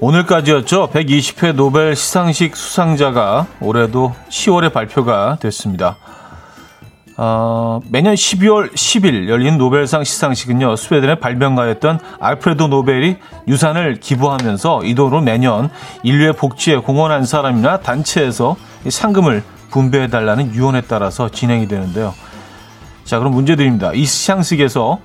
오늘까지였죠. 0.00 0.90
120회 0.92 1.54
노벨 1.54 1.96
시상식 1.96 2.56
수상자가 2.56 3.46
올해도 3.60 4.14
10월에 4.28 4.72
발표가 4.72 5.38
됐습니다. 5.40 5.96
어, 7.16 7.80
매년 7.90 8.14
12월 8.14 8.72
10일 8.72 9.28
열린 9.28 9.56
노벨상 9.56 10.02
시상식은요, 10.02 10.74
스웨덴의 10.76 11.20
발명가였던 11.20 12.00
알프레도 12.20 12.68
노벨이 12.68 13.16
유산을 13.46 14.00
기부하면서 14.00 14.84
이 14.84 14.94
돈으로 14.94 15.20
매년 15.20 15.70
인류의 16.02 16.32
복지에 16.32 16.78
공헌한 16.78 17.24
사람이나 17.24 17.80
단체에서 17.80 18.56
상금을 18.88 19.42
분배해달라는 19.70 20.54
유언에 20.54 20.82
따라서 20.82 21.28
진행이 21.28 21.68
되는데요. 21.68 22.14
자, 23.04 23.18
그럼 23.18 23.32
문제 23.34 23.54
드립니다. 23.54 23.92
이 23.92 24.04
시상식에서 24.04 24.98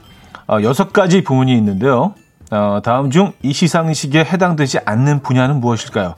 어, 0.48 0.58
여섯 0.64 0.92
가지 0.92 1.24
부문이 1.24 1.56
있는데요. 1.58 2.16
어, 2.52 2.80
다음 2.84 3.12
중 3.12 3.34
이 3.44 3.54
시상식에 3.54 4.20
해당되지 4.24 4.80
않는 4.86 5.22
분야는 5.22 5.60
무엇일까요? 5.60 6.16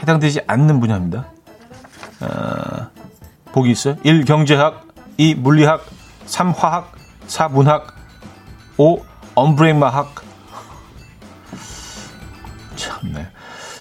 해당되지 0.00 0.40
않는 0.48 0.80
분야입니다. 0.80 1.26
어, 2.22 2.88
보기 3.52 3.70
있어요. 3.70 3.96
1. 4.02 4.24
경제학 4.24 4.86
2. 5.16 5.34
물리학 5.36 5.84
3. 6.26 6.50
화학 6.50 6.92
4. 7.26 7.48
문학 7.48 7.94
5. 8.76 9.00
엄브레마학 9.34 10.14
참네. 12.76 13.26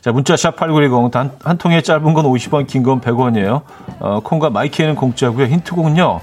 자, 0.01 0.11
문자 0.11 0.35
샵 0.37 0.55
8910 0.55 1.11
단, 1.11 1.31
한 1.43 1.57
통에 1.57 1.81
짧은 1.81 2.13
건 2.13 2.25
50원, 2.25 2.67
긴 2.67 2.83
건 2.83 3.01
100원이에요. 3.01 3.61
어, 3.99 4.19
콩과 4.21 4.49
마이키에는 4.49 4.95
공짜고요. 4.95 5.47
힌트곡은요. 5.47 6.21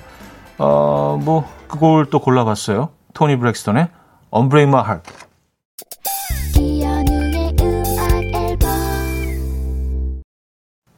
어, 0.59 1.21
뭐 1.23 1.45
그걸 1.69 2.07
또 2.07 2.19
골라봤어요. 2.21 2.91
토니 3.15 3.37
브렉스턴의 3.37 3.89
Unbreak 4.33 4.69
My 4.69 4.83
Heart. 4.85 5.13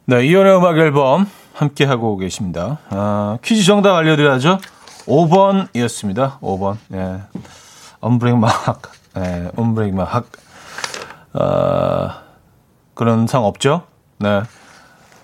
네, 0.07 0.25
이연의 0.27 0.57
음악 0.57 0.79
앨범 0.79 1.27
함께 1.59 1.85
하고 1.85 2.17
계십니다. 2.17 2.79
아, 2.89 3.37
퀴즈 3.43 3.65
정답 3.65 3.97
알려드려야죠. 3.97 4.59
5번이었습니다. 5.07 6.39
5번. 6.39 6.77
예. 6.93 7.23
My 8.01 8.53
Heart. 8.53 8.89
예, 9.17 9.51
My 9.89 10.07
Heart. 10.07 10.29
아, 11.33 12.23
그런 12.95 13.27
상 13.27 13.45
없죠? 13.45 13.83
네. 14.19 14.43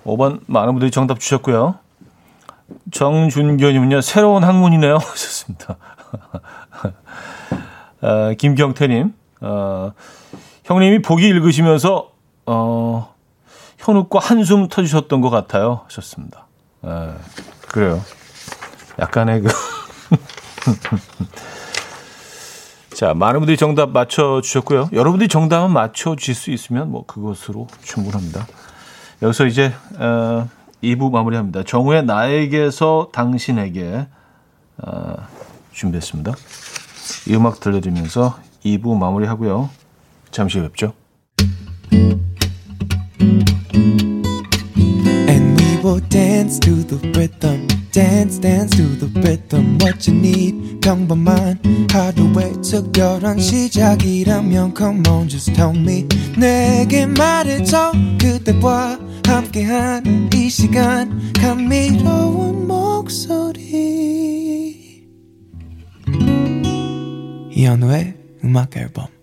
5번 0.04 0.40
많은 0.46 0.72
분들이 0.72 0.90
정답 0.90 1.20
주셨고요. 1.20 1.76
정준교님은요, 2.90 4.00
새로운 4.00 4.42
학문이네요. 4.42 4.96
하셨습니다. 4.98 5.76
어, 8.02 8.34
김경태님, 8.36 9.14
어, 9.42 9.92
형님이 10.64 11.00
보기 11.00 11.28
읽으시면서, 11.28 12.10
어, 12.46 13.13
현욱과 13.84 14.18
한숨 14.18 14.68
터주셨던 14.68 15.20
것 15.20 15.30
같아요. 15.30 15.82
하셨습니다. 15.84 16.46
에, 16.84 16.88
그래요. 17.68 18.00
약간의 18.98 19.42
그. 19.42 19.48
자, 22.94 23.12
많은 23.12 23.40
분들이 23.40 23.56
정답 23.56 23.90
맞춰주셨고요. 23.90 24.90
여러분들이 24.92 25.28
정답은 25.28 25.72
맞춰주실 25.72 26.34
수 26.34 26.50
있으면 26.50 26.90
뭐 26.90 27.04
그것으로 27.06 27.66
충분합니다. 27.82 28.46
여기서 29.20 29.46
이제, 29.46 29.74
어, 29.98 30.48
2부 30.82 31.10
마무리합니다. 31.10 31.64
정우의 31.64 32.04
나에게서 32.04 33.08
당신에게 33.12 34.06
어, 34.78 35.16
준비했습니다. 35.72 36.32
이 37.28 37.34
음악 37.34 37.60
들려드리면서 37.60 38.38
2부 38.64 38.96
마무리하고요. 38.96 39.70
잠시 40.30 40.60
뵙죠. 40.60 40.94
Dance 46.00 46.58
to 46.60 46.82
the 46.82 46.96
rhythm. 47.16 47.66
dance 47.94 48.40
dance 48.40 48.76
to 48.76 48.82
the 48.98 49.06
rhythm 49.20 49.78
what 49.80 50.10
you 50.10 50.18
need 50.18 50.80
평범한 50.80 51.60
하루의 51.92 52.54
특별한 52.60 53.38
시작이라면 53.38 54.74
come 54.76 55.06
on 55.08 55.28
just 55.28 55.52
tell 55.54 55.70
me 55.76 56.04
내게 56.36 57.06
말해줘 57.06 57.92
그대와 58.20 58.98
함께한 59.24 60.28
이 60.34 60.50
시간 60.50 61.32
감미로운 61.34 62.66
목소리 62.66 63.94
이현우의 67.52 68.14
음악 68.42 68.76
앨범 68.76 69.13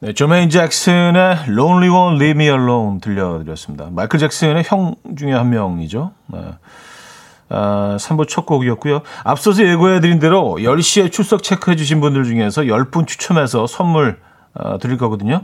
네, 0.00 0.12
조메인 0.12 0.48
잭슨의 0.48 1.48
Lonely 1.48 1.88
One 1.88 2.16
Leave 2.18 2.30
Me 2.30 2.44
Alone 2.44 3.00
들려드렸습니다. 3.00 3.88
마이클 3.90 4.20
잭슨의 4.20 4.62
형 4.64 4.94
중에 5.16 5.32
한 5.32 5.50
명이죠. 5.50 6.12
네. 6.28 6.38
아, 7.48 7.96
3부 7.98 8.28
첫 8.28 8.46
곡이었고요. 8.46 9.02
앞서서 9.24 9.64
예고해드린 9.66 10.20
대로 10.20 10.56
10시에 10.60 11.10
출석 11.10 11.42
체크해주신 11.42 12.00
분들 12.00 12.22
중에서 12.22 12.62
10분 12.62 13.08
추첨해서 13.08 13.66
선물 13.66 14.20
어, 14.54 14.78
드릴 14.78 14.98
거거든요. 14.98 15.42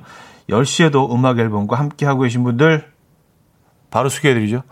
10시에도 0.49 1.13
음악 1.13 1.41
앨범과 1.41 1.77
함께하고 1.77 2.23
계신 2.23 2.45
분들 2.45 2.85
바로 3.91 4.09
소개해드리죠. 4.09 4.63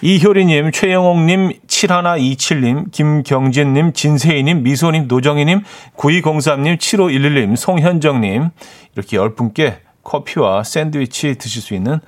이효리님, 0.00 0.72
최영옥님, 0.72 1.52
7127님, 1.86 2.90
김경진님, 2.90 3.92
진세희님, 3.92 4.62
미소님, 4.62 5.06
노정희님, 5.06 5.62
9203님, 5.96 6.78
7511님, 6.78 7.56
송현정님 7.56 8.50
이렇게 8.94 9.16
10분께 9.16 9.78
커피와 10.02 10.64
샌드위치 10.64 11.36
드실 11.36 11.62
수 11.62 11.74
있는 11.74 12.00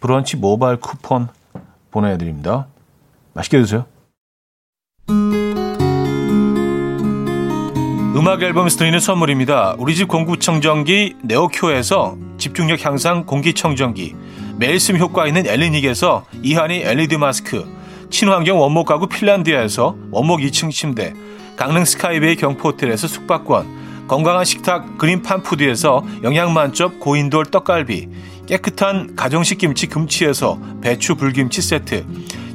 브런치 0.00 0.36
모바일 0.38 0.78
쿠폰 0.78 1.28
보내드립니다. 1.90 2.66
맛있게 3.34 3.58
드세요. 3.58 3.84
음악 8.14 8.42
앨범에서 8.42 8.78
드리는 8.78 8.98
선물입니다. 8.98 9.76
우리 9.78 9.94
집 9.94 10.08
공구청정기 10.08 11.16
네오큐에서 11.22 12.16
집중력 12.38 12.84
향상 12.84 13.24
공기청정기 13.24 14.14
매일 14.58 14.78
쓴 14.80 14.98
효과 14.98 15.26
있는 15.26 15.46
엘리닉에서 15.46 16.26
이하니 16.42 16.82
LED 16.82 17.16
마스크, 17.16 17.66
친환경 18.12 18.60
원목 18.60 18.86
가구 18.86 19.06
핀란드에서 19.06 19.96
원목 20.10 20.40
2층 20.40 20.70
침대, 20.70 21.14
강릉 21.56 21.86
스카이베이 21.86 22.36
경포호텔에서 22.36 23.08
숙박권, 23.08 24.06
건강한 24.06 24.44
식탁 24.44 24.98
그린팜푸드에서 24.98 26.04
영양만점 26.22 27.00
고인돌 27.00 27.46
떡갈비, 27.46 28.08
깨끗한 28.46 29.16
가정식 29.16 29.56
김치 29.56 29.86
금치에서 29.86 30.58
배추 30.82 31.14
불김치 31.14 31.62
세트, 31.62 32.04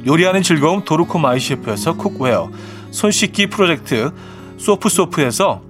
요리하는 0.06 0.44
즐거움 0.44 0.84
도르코 0.84 1.18
마이셰프에서 1.18 1.96
cookware, 1.96 2.50
손 2.92 3.10
씻기 3.10 3.48
프로젝트 3.48 4.12
소프소프에서 4.58 5.62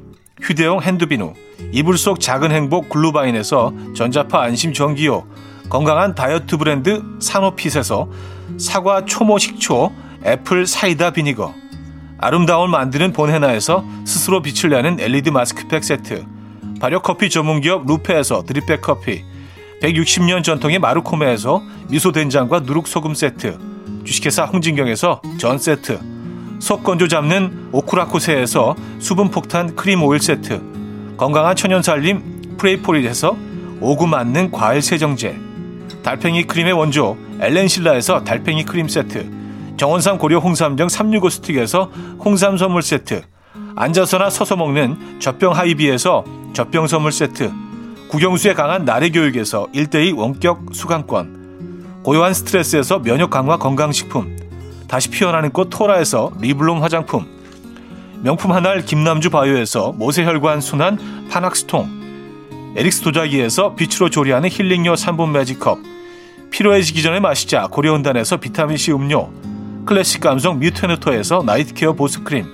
휴대용 0.42 0.82
hand비누, 0.82 1.32
이불 1.72 1.96
속 1.96 2.20
작은 2.20 2.52
행복 2.52 2.90
글루바인에서 2.90 3.72
전자파 3.96 4.42
안심 4.42 4.74
전기요, 4.74 5.26
건강한 5.70 6.14
다이어트 6.14 6.58
브랜드 6.58 7.02
산오핏에서 7.20 8.37
사과 8.56 9.04
초모 9.04 9.38
식초 9.38 9.92
apple 10.24 10.66
cider 10.66 11.10
vinegar. 11.10 11.54
아름다움을 12.18 12.68
만드는 12.68 13.12
본헤나에서 13.12 13.84
스스로 14.04 14.42
빛을 14.42 14.70
내는 14.70 14.98
LED 14.98 15.30
마스크팩 15.30 15.84
세트. 15.84 16.24
발효 16.80 17.00
커피 17.00 17.30
전문기업 17.30 17.86
루페에서 17.86 18.44
drip 18.44 18.66
bag 18.66 18.82
커피. 18.82 19.24
160년 19.82 20.42
전통의 20.42 20.78
마루코메에서 20.80 21.62
미소 21.88 22.10
된장과 22.10 22.60
누룩 22.60 22.88
소금 22.88 23.14
세트. 23.14 23.58
주식회사 24.04 24.44
홍진경에서 24.44 25.22
전 25.38 25.58
세트. 25.58 26.00
속 26.58 26.82
건조 26.82 27.06
잡는 27.06 27.68
오크라코세에서 27.70 28.74
수분 28.98 29.30
폭탄 29.30 29.76
크림 29.76 30.02
오일 30.02 30.20
세트. 30.20 31.16
건강한 31.16 31.54
천연 31.54 31.82
살림 31.82 32.56
프레이폴리에서 32.58 33.36
오구 33.80 34.08
맞는 34.08 34.50
과일 34.50 34.82
세정제 34.82 35.47
달팽이 36.02 36.44
크림의 36.44 36.72
원조 36.72 37.16
엘렌실라에서 37.40 38.24
달팽이 38.24 38.64
크림 38.64 38.88
세트 38.88 39.30
정원삼 39.76 40.18
고려 40.18 40.38
홍삼정 40.38 40.88
365 40.88 41.30
스틱에서 41.30 41.90
홍삼 42.24 42.56
선물 42.56 42.82
세트 42.82 43.22
앉아서나 43.76 44.30
서서 44.30 44.56
먹는 44.56 45.20
젖병 45.20 45.54
하이비에서 45.54 46.24
젖병 46.52 46.88
선물 46.88 47.12
세트 47.12 47.52
국영수에 48.08 48.54
강한 48.54 48.84
나래 48.84 49.10
교육에서 49.10 49.68
1대2 49.74 50.16
원격 50.16 50.70
수강권 50.72 52.02
고요한 52.02 52.34
스트레스에서 52.34 53.00
면역 53.00 53.30
강화 53.30 53.56
건강식품 53.56 54.36
다시 54.88 55.10
피어나는 55.10 55.50
꽃 55.50 55.68
토라에서 55.70 56.32
리블롬 56.40 56.82
화장품 56.82 57.26
명품 58.22 58.52
한알 58.52 58.84
김남주 58.84 59.30
바이오에서 59.30 59.92
모세혈관 59.92 60.60
순환 60.60 61.28
파낙스통 61.30 61.97
에릭스 62.76 63.02
도자기에서 63.02 63.74
빛으로 63.74 64.10
조리하는 64.10 64.48
힐링요 64.50 64.94
3분 64.94 65.30
magic컵 65.30 65.78
피로해지기 66.50 67.02
전에 67.02 67.20
마시자 67.20 67.66
고려온단에서 67.66 68.38
비타민C 68.38 68.92
음료 68.92 69.30
클래식 69.86 70.20
감성 70.20 70.58
뮤테너토에서 70.58 71.42
night 71.44 71.72
care 71.72 71.94
보습크림 71.94 72.46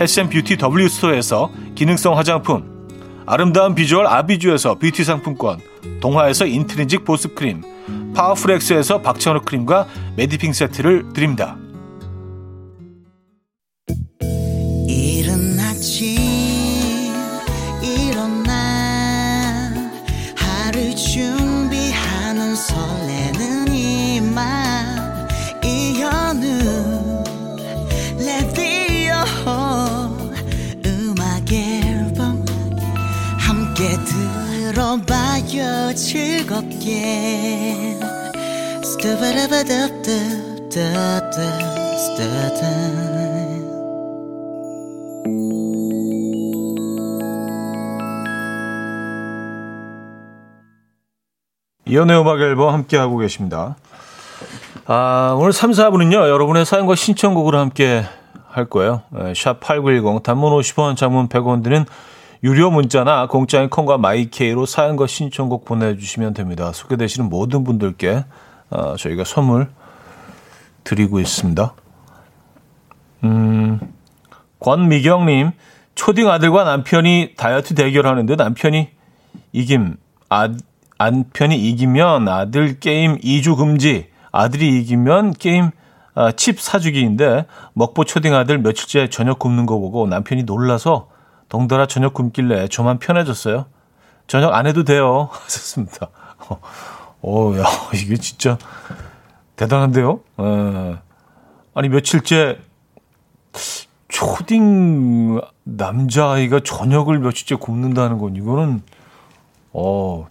헬샘뷰티 0.00 0.58
W스토어에서 0.62 1.50
기능성 1.74 2.16
화장품 2.16 2.78
아름다운 3.26 3.74
비주얼 3.74 4.06
아비주에서 4.06 4.76
뷰티 4.76 5.04
상품권 5.04 5.60
동화에서 6.00 6.46
인트리직 6.46 7.04
보습크림 7.04 7.62
파워풀렉스에서 8.14 9.02
박찬호 9.02 9.42
크림과 9.42 9.86
매디핑 10.16 10.52
세트를 10.52 11.12
드립니다. 11.12 11.56
이른 14.88 15.58
아침 15.60 16.17
이연의 51.84 52.20
음악 52.20 52.40
앨범 52.40 52.72
함께하고 52.72 53.16
계십니다. 53.16 53.74
아, 54.86 55.34
오늘 55.36 55.52
3, 55.52 55.72
4분은요, 55.72 56.14
여러분의 56.14 56.64
사연과 56.64 56.94
신청곡으로 56.94 57.58
함께 57.58 58.04
할 58.46 58.66
거예요. 58.66 59.02
샵8910 59.12 60.22
단문 60.22 60.52
50원, 60.52 60.96
장문 60.96 61.28
100원 61.28 61.64
드는 61.64 61.86
유료 62.44 62.70
문자나 62.70 63.26
공짜인 63.26 63.68
콩과 63.68 63.98
마이케이로 63.98 64.64
사연과 64.64 65.08
신청곡 65.08 65.64
보내주시면 65.64 66.34
됩니다. 66.34 66.70
소개되시는 66.72 67.28
모든 67.28 67.64
분들께 67.64 68.24
어, 68.70 68.96
저희가 68.96 69.24
선물 69.24 69.68
드리고 70.84 71.20
있습니다. 71.20 71.74
음, 73.24 73.80
권미경님, 74.60 75.50
초딩 75.94 76.28
아들과 76.28 76.64
남편이 76.64 77.34
다이어트 77.36 77.74
대결하는데 77.74 78.36
남편이 78.36 78.90
이김, 79.52 79.96
아, 80.28 80.48
남편이 80.98 81.56
이기면 81.70 82.28
아들 82.28 82.78
게임 82.80 83.18
2주 83.18 83.56
금지, 83.56 84.08
아들이 84.32 84.80
이기면 84.80 85.34
게임 85.34 85.70
아, 86.14 86.32
칩 86.32 86.60
사주기인데 86.60 87.46
먹보 87.74 88.04
초딩 88.04 88.34
아들 88.34 88.58
며칠째 88.58 89.08
저녁 89.08 89.38
굶는 89.38 89.66
거 89.66 89.78
보고 89.78 90.06
남편이 90.08 90.42
놀라서 90.42 91.08
덩달아 91.48 91.86
저녁 91.86 92.12
굶길래 92.12 92.66
저만 92.68 92.98
편해졌어요. 92.98 93.66
저녁 94.26 94.52
안 94.54 94.66
해도 94.66 94.82
돼요. 94.82 95.28
하셨습니다. 95.44 96.08
어, 97.22 97.52
야, 97.58 97.64
이게 97.94 98.16
진짜 98.16 98.58
대단한데요? 99.56 100.20
에. 100.38 100.44
예. 100.44 100.98
아니, 101.74 101.88
며칠째 101.88 102.58
초딩 104.08 105.40
남자아이가 105.64 106.60
저녁을 106.64 107.18
며칠째 107.18 107.56
굶는다는 107.56 108.18
건 108.18 108.36
이거는, 108.36 108.82
어, 109.72 110.26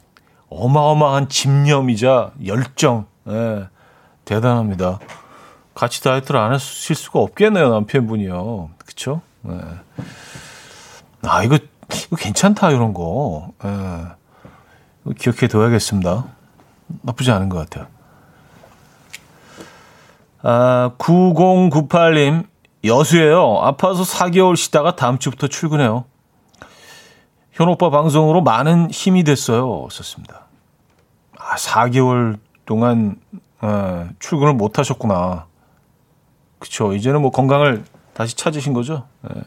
어마어마한 0.50 1.30
집념이자 1.30 2.32
열정, 2.46 3.06
예, 3.28 3.68
대단합니다. 4.26 5.00
같이 5.74 6.02
다이어트를 6.04 6.40
안 6.40 6.54
하실 6.54 6.96
수가 6.96 7.20
없겠네요, 7.20 7.70
남편분이요. 7.70 8.72
그쵸? 8.86 9.22
예. 9.48 9.60
아, 11.24 11.44
이거, 11.44 11.58
이거 12.08 12.16
괜찮다, 12.16 12.72
이런 12.72 12.94
거. 12.94 13.52
예. 13.64 15.14
기억해 15.18 15.48
둬야겠습니다. 15.48 16.37
나쁘지 17.02 17.32
않은 17.32 17.50
것 17.50 17.58
같아요. 17.58 17.88
아, 20.42 20.92
9098님, 20.98 22.46
여수예요. 22.84 23.60
아파서 23.62 24.04
4개월 24.04 24.56
쉬다가 24.56 24.96
다음 24.96 25.18
주부터 25.18 25.48
출근해요. 25.48 26.06
현 27.52 27.70
오빠 27.70 27.90
방송으로 27.90 28.42
많은 28.42 28.92
힘이 28.92 29.24
됐어요. 29.24 29.88
썼습니다. 29.92 30.46
아, 31.38 31.56
4개월 31.56 32.38
동안 32.66 33.16
에, 33.64 34.10
출근을 34.20 34.54
못 34.54 34.78
하셨구나. 34.78 35.48
그쵸. 36.60 36.94
이제는 36.94 37.22
뭐 37.22 37.32
건강을 37.32 37.84
다시 38.14 38.36
찾으신 38.36 38.74
거죠. 38.74 39.08
에. 39.26 39.42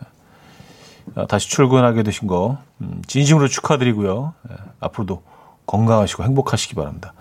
아, 1.14 1.26
다시 1.26 1.48
출근하게 1.48 2.02
되신 2.02 2.28
거 2.28 2.58
음, 2.80 3.02
진심으로 3.06 3.48
축하드리고요. 3.48 4.34
예, 4.50 4.54
앞으로도 4.80 5.22
건강하시고 5.66 6.24
행복하시기 6.24 6.74
바랍니다. 6.74 7.14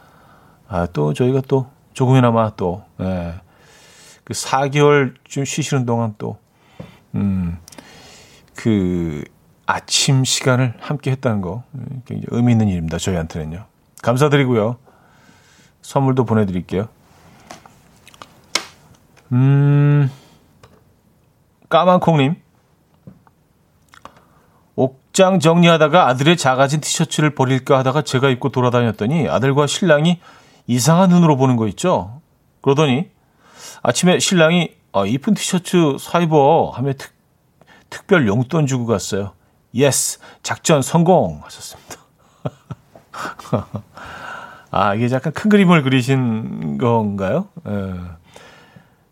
아, 0.70 0.86
또 0.86 1.14
저희가 1.14 1.42
또 1.48 1.68
조금이나마 1.94 2.52
또, 2.56 2.84
예, 3.02 3.34
그 4.24 4.34
4개월 4.34 5.16
좀 5.24 5.44
쉬시는 5.44 5.86
동안 5.86 6.14
또, 6.20 6.38
음, 7.16 7.58
그 8.56 9.24
아침 9.66 10.24
시간을 10.24 10.76
함께 10.80 11.12
했다는 11.12 11.42
거 11.42 11.64
음, 11.74 12.02
굉장히 12.06 12.26
의미 12.30 12.52
있는 12.52 12.68
일입니다. 12.68 12.98
저희한테는요. 12.98 13.66
감사드리고요. 14.02 14.78
선물도 15.82 16.26
보내드릴게요. 16.26 16.88
음, 19.32 20.12
까만콩님. 21.70 22.36
옷장 24.76 25.40
정리하다가 25.40 26.08
아들의 26.08 26.38
작아진 26.38 26.80
티셔츠를 26.80 27.36
버릴까 27.36 27.78
하다가 27.80 28.04
제가 28.04 28.30
입고 28.30 28.50
돌아다녔더니 28.50 29.28
아들과 29.28 29.68
신랑이 29.68 30.20
이상한 30.70 31.10
눈으로 31.10 31.36
보는 31.36 31.56
거 31.56 31.68
있죠. 31.70 32.22
그러더니 32.62 33.10
아침에 33.82 34.20
신랑이 34.20 34.76
아, 34.94 35.04
이쁜 35.04 35.34
티셔츠 35.34 35.98
사 36.00 36.20
입어 36.20 36.70
하며 36.70 36.94
특, 36.94 37.12
특별 37.90 38.28
용돈 38.28 38.68
주고 38.68 38.86
갔어요. 38.86 39.32
yes 39.74 40.20
작전 40.44 40.84
성공 40.84 41.42
하셨습니다. 41.44 41.96
아 44.70 44.94
이게 44.94 45.12
약간 45.12 45.34
큰 45.34 45.50
그림을 45.50 45.82
그리신 45.82 46.78
건가요? 46.78 47.48
예. 47.68 47.96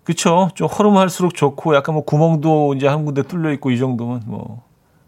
그쵸. 0.03 0.51
좀 0.53 0.67
허름할수록 0.67 1.33
좋고 1.33 1.75
약간 1.75 1.95
뭐 1.95 2.05
구멍도 2.05 2.75
이제 2.75 2.87
한 2.87 3.03
군데 3.03 3.23
뚫려 3.23 3.51
있고 3.53 3.71
이 3.71 3.79
정도면 3.79 4.21
뭐 4.27 4.63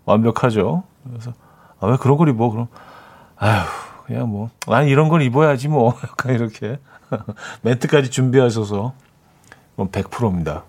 완벽하죠. 0.06 0.82
그래서 1.08 1.32
아, 1.80 1.86
왜 1.86 1.98
그런 1.98 2.18
걸 2.18 2.30
입어? 2.30 2.50
그럼 2.50 2.70
아휴 3.36 3.89
그냥 4.10 4.28
뭐 4.28 4.50
난 4.66 4.88
이런 4.88 5.08
걸 5.08 5.22
입어야지 5.22 5.68
뭐 5.68 5.94
약간 6.04 6.34
이렇게 6.34 6.80
멘트까지 7.62 8.10
준비하셔서 8.10 8.94
뭐 9.76 9.90
100%입니다. 9.90 10.64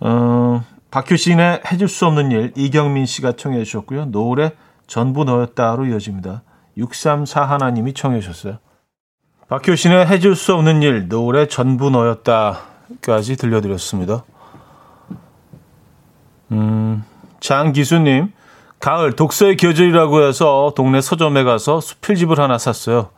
어, 0.00 0.64
박효신의 0.90 1.62
해줄 1.70 1.88
수 1.88 2.04
없는 2.06 2.32
일 2.32 2.52
이경민 2.56 3.06
씨가 3.06 3.32
청해 3.32 3.62
주셨고요. 3.64 4.06
노래 4.06 4.52
전부 4.88 5.24
너였다로 5.24 5.86
이어집니다. 5.86 6.42
634 6.76 7.44
하나님이 7.44 7.94
청해 7.94 8.20
주셨어요. 8.20 8.58
박효신의 9.48 10.08
해줄 10.08 10.34
수 10.36 10.52
없는 10.54 10.82
일 10.82 11.08
노래 11.08 11.46
전부 11.46 11.90
너였다까지 11.90 13.36
들려드렸습니다. 13.36 14.24
음, 16.52 17.04
장기수님, 17.40 18.32
가을 18.86 19.16
독서의 19.16 19.56
계절이라고 19.56 20.22
해서 20.22 20.72
동네 20.76 21.00
서점에 21.00 21.42
가서 21.42 21.80
수필집을 21.80 22.38
하나 22.38 22.56
샀어요. 22.56 23.10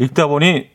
읽다 0.00 0.26
보니 0.26 0.68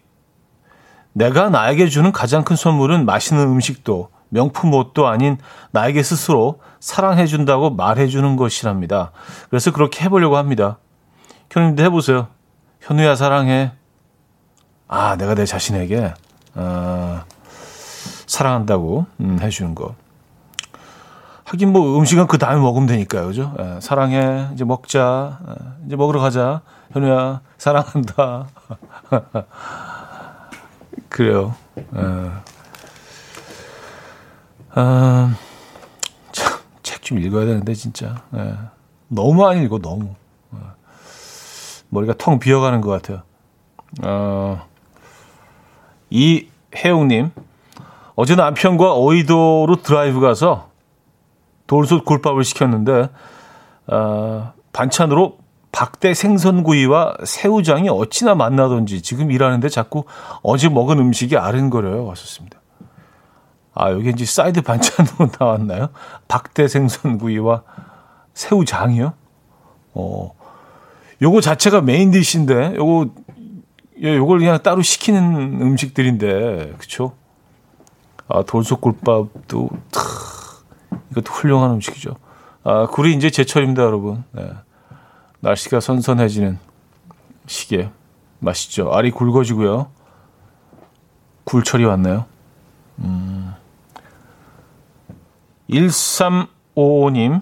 내가 1.12 1.50
나에게 1.50 1.90
주는 1.90 2.14
가장 2.14 2.46
큰 2.46 2.56
선물은 2.56 3.06
맛있는 3.06 3.44
음식도 3.44 4.10
명품 4.30 4.74
옷도 4.74 5.06
아닌 5.06 5.38
나에게 5.72 6.02
스스로 6.02 6.62
사랑해준다고 6.80 7.72
말해주는 7.72 8.38
것이랍니다. 8.38 9.12
그래서 9.50 9.74
그렇게 9.74 10.06
해보려고 10.06 10.38
합니다. 10.38 10.78
현우님도 11.52 11.84
해보세요. 11.84 12.30
현우야 12.80 13.16
사랑해. 13.16 13.74
아, 14.88 15.18
내가 15.18 15.36
내 15.36 15.44
자신에게 15.44 16.14
아, 16.56 17.26
사랑한다고 18.28 19.08
음, 19.20 19.40
해주는 19.42 19.76
거. 19.76 19.96
하긴 21.48 21.72
뭐 21.72 21.98
음식은 21.98 22.28
그 22.28 22.38
다음에 22.38 22.60
먹으면 22.62 22.88
되니까요, 22.88 23.28
그죠? 23.28 23.56
예, 23.60 23.80
사랑해, 23.80 24.50
이제 24.54 24.66
먹자, 24.66 25.40
예, 25.48 25.86
이제 25.86 25.96
먹으러 25.96 26.20
가자, 26.20 26.62
현우야, 26.92 27.42
사랑한다. 27.58 28.48
그래요. 31.10 31.56
예. 31.96 32.32
아, 34.72 35.36
책 36.84 37.02
좀 37.08 37.20
읽어야 37.20 37.46
되는데 37.46 37.74
진짜 37.74 38.22
예. 38.36 38.54
너무 39.08 39.48
안 39.48 39.64
읽어 39.64 39.80
너무 39.80 40.14
예. 40.54 40.58
머리가 41.88 42.14
텅 42.18 42.38
비어가는 42.38 42.82
것 42.82 42.92
같아요. 42.92 43.22
어, 44.04 44.68
이혜웅님 46.10 47.32
어제 48.16 48.36
남편과 48.36 48.98
어이도로 48.98 49.78
드라이브 49.84 50.20
가서 50.20 50.67
돌솥 51.68 52.06
굴밥을 52.06 52.44
시켰는데 52.44 53.10
어, 53.88 54.54
반찬으로 54.74 55.38
박대 55.72 56.14
생선구이와 56.14 57.18
새우장이 57.24 57.90
어찌나 57.90 58.36
맛나던지 58.36 59.02
지금 59.02 59.32
일하는데 59.32 59.70
자꾸 59.70 60.06
어제 60.42 60.70
먹은 60.70 60.98
음식이 60.98 61.38
아른거려요. 61.38 62.06
왔었습니다. 62.06 62.60
아, 63.76 63.92
여기 63.92 64.10
이제 64.10 64.26
사이드 64.26 64.64
반찬으로 64.64 65.30
나왔나요? 65.40 65.90
박대 66.28 66.68
생선구이와 66.68 67.62
새우장이요? 68.34 69.14
어, 69.94 70.32
요거 71.22 71.42
자체가 71.42 71.82
main 71.82 72.10
dish인데, 72.10 72.74
요거, 72.76 73.10
예, 74.02 74.16
요걸 74.16 74.40
그냥 74.40 74.62
따로 74.64 74.82
시키는 74.82 75.62
음식들인데, 75.62 76.74
그쵸? 76.80 77.14
아, 78.28 78.44
돌솥 78.44 78.82
굴밥도, 78.82 79.70
탁, 79.92 80.04
이것도 81.18 81.34
훌륭한 81.34 81.72
음식이죠. 81.72 82.16
아, 82.64 82.88
굴이 82.88 83.14
이제 83.14 83.30
제철입니다, 83.30 83.84
여러분. 83.84 84.24
네. 84.32 84.52
날씨가 85.40 85.80
선선해지는 85.80 86.60
시기에 87.46 87.90
맛있죠. 88.40 88.92
알이 88.94 89.12
굵어지고요. 89.12 89.88
굴철이 91.46 91.86
왔네요. 91.86 92.26
음. 93.00 93.54
1355님. 95.70 97.42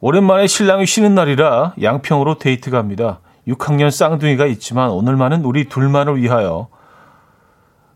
오랜만에 0.00 0.46
신랑이 0.46 0.86
쉬는 0.86 1.14
날이라 1.14 1.74
양평으로 1.80 2.38
데이트 2.38 2.70
갑니다. 2.70 3.20
6학년 3.48 3.90
쌍둥이가 3.90 4.46
있지만 4.46 4.90
오늘만은 4.90 5.44
우리 5.44 5.68
둘만을 5.68 6.20
위하여 6.20 6.68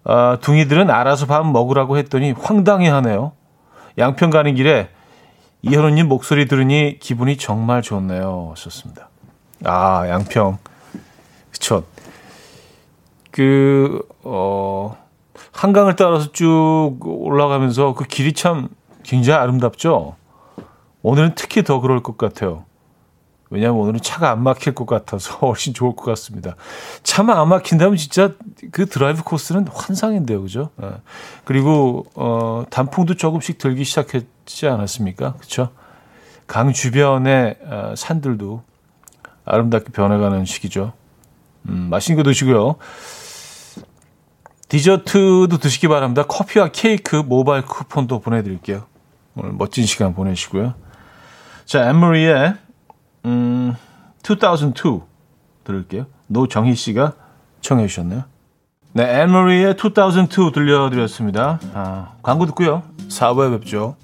아, 0.04 0.38
둥이들은 0.40 0.90
알아서 0.90 1.26
밥 1.26 1.46
먹으라고 1.46 1.98
했더니 1.98 2.32
황당해 2.32 2.88
하네요. 2.88 3.32
양평 3.98 4.30
가는 4.30 4.54
길에 4.54 4.88
이현우님 5.62 6.06
목소리 6.06 6.46
들으니 6.46 6.98
기분이 7.00 7.36
정말 7.36 7.82
좋네요. 7.82 8.54
좋습니다. 8.56 9.08
아 9.64 10.08
양평 10.08 10.58
그쵸. 11.50 11.84
그 13.32 14.06
어, 14.22 14.96
한강을 15.52 15.96
따라서 15.96 16.30
쭉 16.32 16.98
올라가면서 17.02 17.94
그 17.94 18.04
길이 18.04 18.32
참 18.32 18.68
굉장히 19.02 19.40
아름답죠. 19.40 20.14
오늘은 21.02 21.32
특히 21.34 21.64
더 21.64 21.80
그럴 21.80 22.02
것 22.02 22.16
같아요. 22.16 22.64
왜냐하면 23.50 23.80
오늘은 23.80 24.00
차가 24.02 24.30
안 24.30 24.42
막힐 24.42 24.74
것 24.74 24.86
같아서 24.86 25.34
훨씬 25.46 25.74
좋을 25.74 25.96
것 25.96 26.04
같습니다. 26.04 26.56
차만 27.02 27.36
안 27.36 27.48
막힌다면 27.48 27.96
진짜 27.96 28.32
그 28.70 28.86
드라이브 28.86 29.22
코스는 29.22 29.66
환상인데요, 29.68 30.42
그죠? 30.42 30.70
네. 30.76 30.88
그리고 31.44 32.06
어, 32.14 32.64
단풍도 32.70 33.14
조금씩 33.14 33.58
들기 33.58 33.84
시작했지 33.84 34.68
않았습니까? 34.68 35.34
그렇죠? 35.34 35.70
강 36.46 36.72
주변의 36.72 37.56
어, 37.64 37.94
산들도 37.96 38.62
아름답게 39.44 39.92
변해가는 39.92 40.44
시기죠. 40.44 40.92
음, 41.68 41.88
맛있는 41.90 42.22
거 42.22 42.28
드시고요. 42.28 42.76
디저트도 44.68 45.58
드시기 45.58 45.88
바랍니다. 45.88 46.24
커피와 46.24 46.68
케이크 46.68 47.16
모바일 47.16 47.64
쿠폰도 47.64 48.20
보내드릴게요. 48.20 48.84
오늘 49.34 49.52
멋진 49.52 49.86
시간 49.86 50.14
보내시고요. 50.14 50.74
자, 51.64 51.88
엠머리의 51.88 52.54
음, 53.28 53.74
2002 54.28 55.02
들을게요. 55.64 56.06
노정희 56.28 56.74
씨가 56.74 57.12
청해 57.60 57.86
주셨네요. 57.86 58.24
네, 58.94 59.22
앤머리의 59.22 59.76
2002 59.78 60.52
들려드렸습니다. 60.52 61.60
아, 61.74 62.12
광고 62.22 62.46
듣고요. 62.46 62.82
4부에 63.08 63.58
뵙죠. 63.60 63.96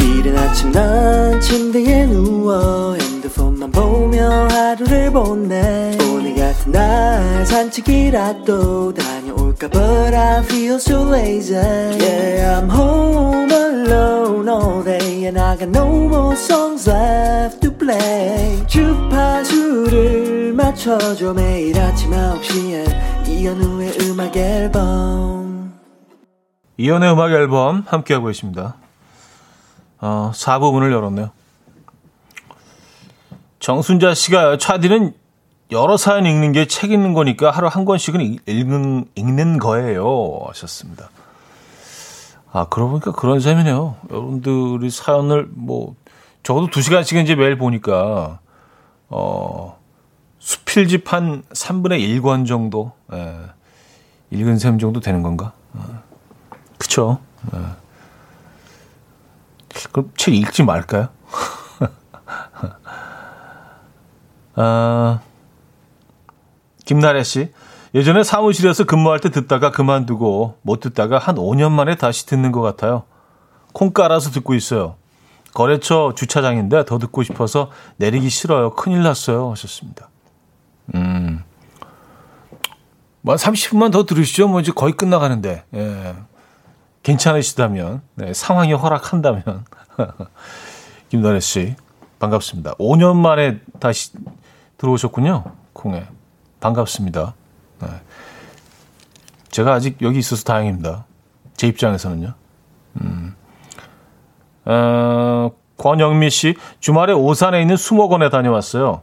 이른 0.00 0.38
아침 0.38 0.72
난 0.72 1.38
침대에 1.40 2.06
누워 2.06 2.94
핸드폰만 2.94 3.70
보며 3.70 4.48
하루를 4.48 5.12
보내 5.12 5.96
오늘 6.10 6.34
같은 6.34 6.72
날 6.72 7.44
산책이라도 7.44 8.94
다 8.94 9.13
볼까 9.54 9.68
But 9.68 10.14
I 10.14 10.42
feel 10.42 10.76
so 10.76 11.02
lazy 11.04 11.54
Yeah 11.54 12.60
I'm 12.60 12.68
home 12.68 13.50
alone 13.50 14.48
all 14.48 14.82
day 14.82 15.26
And 15.26 15.38
I 15.38 15.56
got 15.56 15.68
no 15.68 15.86
more 15.86 16.34
songs 16.34 16.88
left 16.88 17.60
to 17.60 17.70
play 17.70 18.66
주파수를 18.66 20.52
맞춰줘 20.52 21.32
매일 21.32 21.78
아침 21.78 22.10
9시에 22.10 23.28
이현우의 23.28 23.98
음악 24.02 24.36
앨범 24.36 25.74
이현우의 26.76 27.12
음악 27.12 27.30
앨범 27.32 27.84
함께하고 27.86 28.30
있습니다 28.30 28.76
어, 30.00 30.32
4부분을 30.34 30.92
열었네요 30.92 31.30
정순자 33.60 34.14
씨가 34.14 34.58
차디는 34.58 35.14
여러 35.74 35.96
사연 35.96 36.24
읽는 36.24 36.52
게 36.52 36.66
책 36.66 36.92
읽는 36.92 37.14
거니까 37.14 37.50
하루 37.50 37.66
한 37.66 37.84
권씩은 37.84 38.38
읽는, 38.46 39.06
읽는 39.16 39.58
거예요. 39.58 40.38
하셨습니다. 40.48 41.10
아, 42.52 42.66
그러고 42.68 42.92
보니까 42.92 43.12
그런 43.12 43.40
셈이네요. 43.40 43.96
여러분들이 44.10 44.88
사연을 44.88 45.48
뭐, 45.50 45.96
적어도 46.44 46.70
두 46.70 46.80
시간씩은 46.80 47.24
이제 47.24 47.34
매일 47.34 47.58
보니까, 47.58 48.38
어, 49.08 49.80
수필집 50.38 51.12
한 51.12 51.42
3분의 51.50 51.98
1권 52.20 52.46
정도, 52.46 52.92
예, 53.12 53.36
읽은 54.30 54.58
셈 54.58 54.78
정도 54.78 55.00
되는 55.00 55.22
건가? 55.22 55.52
어, 55.72 56.02
그쵸. 56.78 57.18
예. 57.54 57.58
그럼 59.90 60.12
책 60.16 60.34
읽지 60.34 60.62
말까요? 60.62 61.08
아, 64.54 65.20
김나래 66.84 67.22
씨. 67.22 67.50
예전에 67.94 68.24
사무실에서 68.24 68.84
근무할 68.84 69.20
때 69.20 69.30
듣다가 69.30 69.70
그만두고 69.70 70.58
못 70.62 70.80
듣다가 70.80 71.18
한 71.18 71.36
5년 71.36 71.70
만에 71.70 71.94
다시 71.94 72.26
듣는 72.26 72.50
것 72.50 72.60
같아요. 72.60 73.04
콩 73.72 73.92
깔아서 73.92 74.30
듣고 74.30 74.54
있어요. 74.54 74.96
거래처 75.52 76.12
주차장인데 76.16 76.84
더 76.84 76.98
듣고 76.98 77.22
싶어서 77.22 77.70
내리기 77.96 78.28
싫어요. 78.28 78.74
큰일 78.74 79.02
났어요. 79.04 79.52
하셨습니다. 79.52 80.10
음. 80.94 81.44
뭐 83.20 83.36
30분만 83.36 83.92
더 83.92 84.04
들으시죠. 84.04 84.48
뭐 84.48 84.60
이제 84.60 84.72
거의 84.72 84.92
끝나가는데. 84.92 85.64
예. 85.74 86.14
괜찮으시다면, 87.04 88.02
네, 88.14 88.34
상황이 88.34 88.72
허락한다면. 88.72 89.64
김나래 91.10 91.38
씨, 91.38 91.76
반갑습니다. 92.18 92.74
5년 92.74 93.16
만에 93.16 93.60
다시 93.78 94.12
들어오셨군요. 94.78 95.44
콩에. 95.72 96.06
반갑습니다. 96.64 97.34
네. 97.82 97.88
제가 99.50 99.74
아직 99.74 100.00
여기 100.00 100.18
있어서 100.18 100.44
다행입니다. 100.44 101.04
제 101.56 101.66
입장에서는요. 101.66 102.32
음. 103.02 103.36
어, 104.64 105.50
권영미 105.76 106.30
씨, 106.30 106.54
주말에 106.80 107.12
오산에 107.12 107.60
있는 107.60 107.76
수목원에 107.76 108.30
다녀왔어요. 108.30 109.02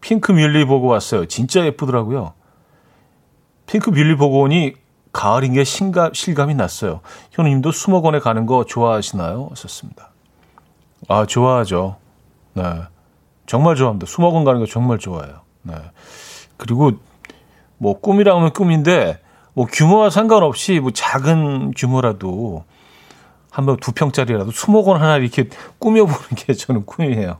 핑크 0.00 0.30
뮬리 0.30 0.64
보고 0.64 0.86
왔어요. 0.86 1.26
진짜 1.26 1.64
예쁘더라고요. 1.64 2.34
핑크 3.66 3.90
뮬리 3.90 4.16
보고 4.16 4.42
오니 4.42 4.74
가을인 5.12 5.54
게 5.54 5.64
신감, 5.64 6.14
실감이 6.14 6.54
났어요. 6.54 7.00
현우님도 7.32 7.72
수목원에 7.72 8.20
가는 8.20 8.46
거 8.46 8.64
좋아하시나요? 8.64 9.50
썼습니다. 9.56 10.12
아, 11.08 11.26
좋아하죠. 11.26 11.96
네. 12.54 12.62
정말 13.46 13.74
좋아합니다. 13.74 14.06
수목원 14.06 14.44
가는 14.44 14.60
거 14.60 14.66
정말 14.66 14.98
좋아해요. 14.98 15.40
네. 15.62 15.74
그리고 16.58 16.92
뭐 17.78 17.98
꿈이라면 17.98 18.52
꿈인데 18.52 19.20
뭐 19.54 19.66
규모와 19.66 20.10
상관없이 20.10 20.78
뭐 20.80 20.90
작은 20.90 21.72
규모라도 21.76 22.64
한번 23.50 23.76
두 23.78 23.92
평짜리라도 23.92 24.50
수목 24.50 24.88
원 24.88 25.00
하나 25.00 25.16
이렇게 25.16 25.48
꾸며보는 25.78 26.28
게 26.36 26.52
저는 26.52 26.84
꿈이에요. 26.84 27.38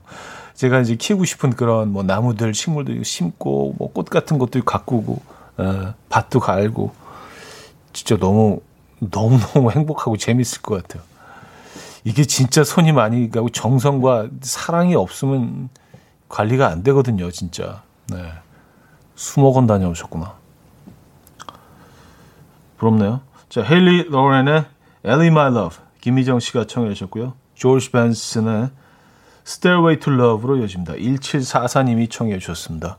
제가 0.55 0.81
이제 0.81 0.97
키우고 0.97 1.25
싶은 1.25 1.51
그런 1.51 1.93
뭐 1.93 2.03
나무들, 2.03 2.55
식물들 2.55 3.05
심고 3.05 3.75
뭐 3.79 3.93
꽃 3.93 4.09
같은 4.11 4.39
것도 4.39 4.65
가꾸고 4.65 5.21
어, 5.59 5.95
밭도 6.09 6.41
갈고 6.41 6.93
진짜 7.93 8.17
너무 8.17 8.61
너무 8.99 9.39
너무 9.39 9.71
행복하고 9.71 10.17
재밌을 10.17 10.63
것 10.63 10.83
같아요. 10.83 11.03
이게 12.05 12.25
진짜 12.25 12.65
손이 12.65 12.93
많이 12.93 13.31
가고 13.31 13.51
정성과 13.51 14.29
사랑이 14.41 14.95
없으면 14.95 15.69
관리가 16.29 16.69
안 16.69 16.83
되거든요, 16.83 17.31
진짜. 17.31 17.83
네. 18.09 18.33
수목원 19.19 19.67
다녀오셨구나. 19.67 20.35
부럽네요. 22.77 23.21
자, 23.49 23.63
헤일리 23.63 24.05
로렌의 24.05 24.65
Ellie 25.05 25.27
My 25.27 25.51
Love 25.51 25.79
김희정 26.01 26.39
씨가 26.39 26.67
청해 26.67 26.95
주셨고요. 26.95 27.35
조지 27.55 27.91
벤슨의 27.91 28.71
Stairway 29.45 29.99
to 29.99 30.13
Love로 30.13 30.59
이어집니다. 30.59 30.93
1744님이 30.95 32.09
청해 32.09 32.39
주셨습니다. 32.39 32.99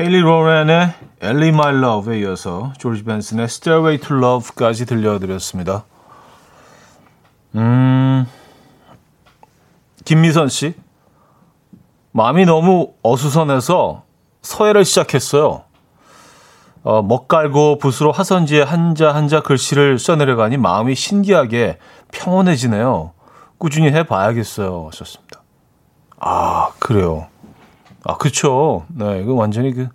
헤일리 0.00 0.20
로렌의 0.20 0.94
Ellie 1.22 1.50
My 1.50 1.76
Love에 1.76 2.18
이어서 2.22 2.72
조지 2.78 3.04
벤슨의 3.04 3.44
Stairway 3.44 4.00
to 4.00 4.16
Love까지 4.16 4.84
들려드렸습니다. 4.84 5.84
음, 7.54 8.26
김미선 10.04 10.48
씨. 10.48 10.74
마음이 12.10 12.46
너무 12.46 12.94
어수선해서 13.04 14.09
서예를 14.42 14.84
시작했어요. 14.84 15.64
어, 16.82 17.02
먹갈고 17.02 17.78
붓으로 17.78 18.10
화선지에 18.12 18.62
한자 18.62 19.14
한자 19.14 19.42
글씨를 19.42 19.98
써내려가니 19.98 20.56
마음이 20.56 20.94
신기하게 20.94 21.78
평온해지네요. 22.12 23.12
꾸준히 23.58 23.88
해봐야겠어요. 23.92 24.88
하셨습니다. 24.90 25.42
아, 26.18 26.70
그래요. 26.78 27.26
아, 28.04 28.16
그쵸. 28.16 28.86
네, 28.88 29.20
이거 29.20 29.34
완전히 29.34 29.74
그, 29.74 29.88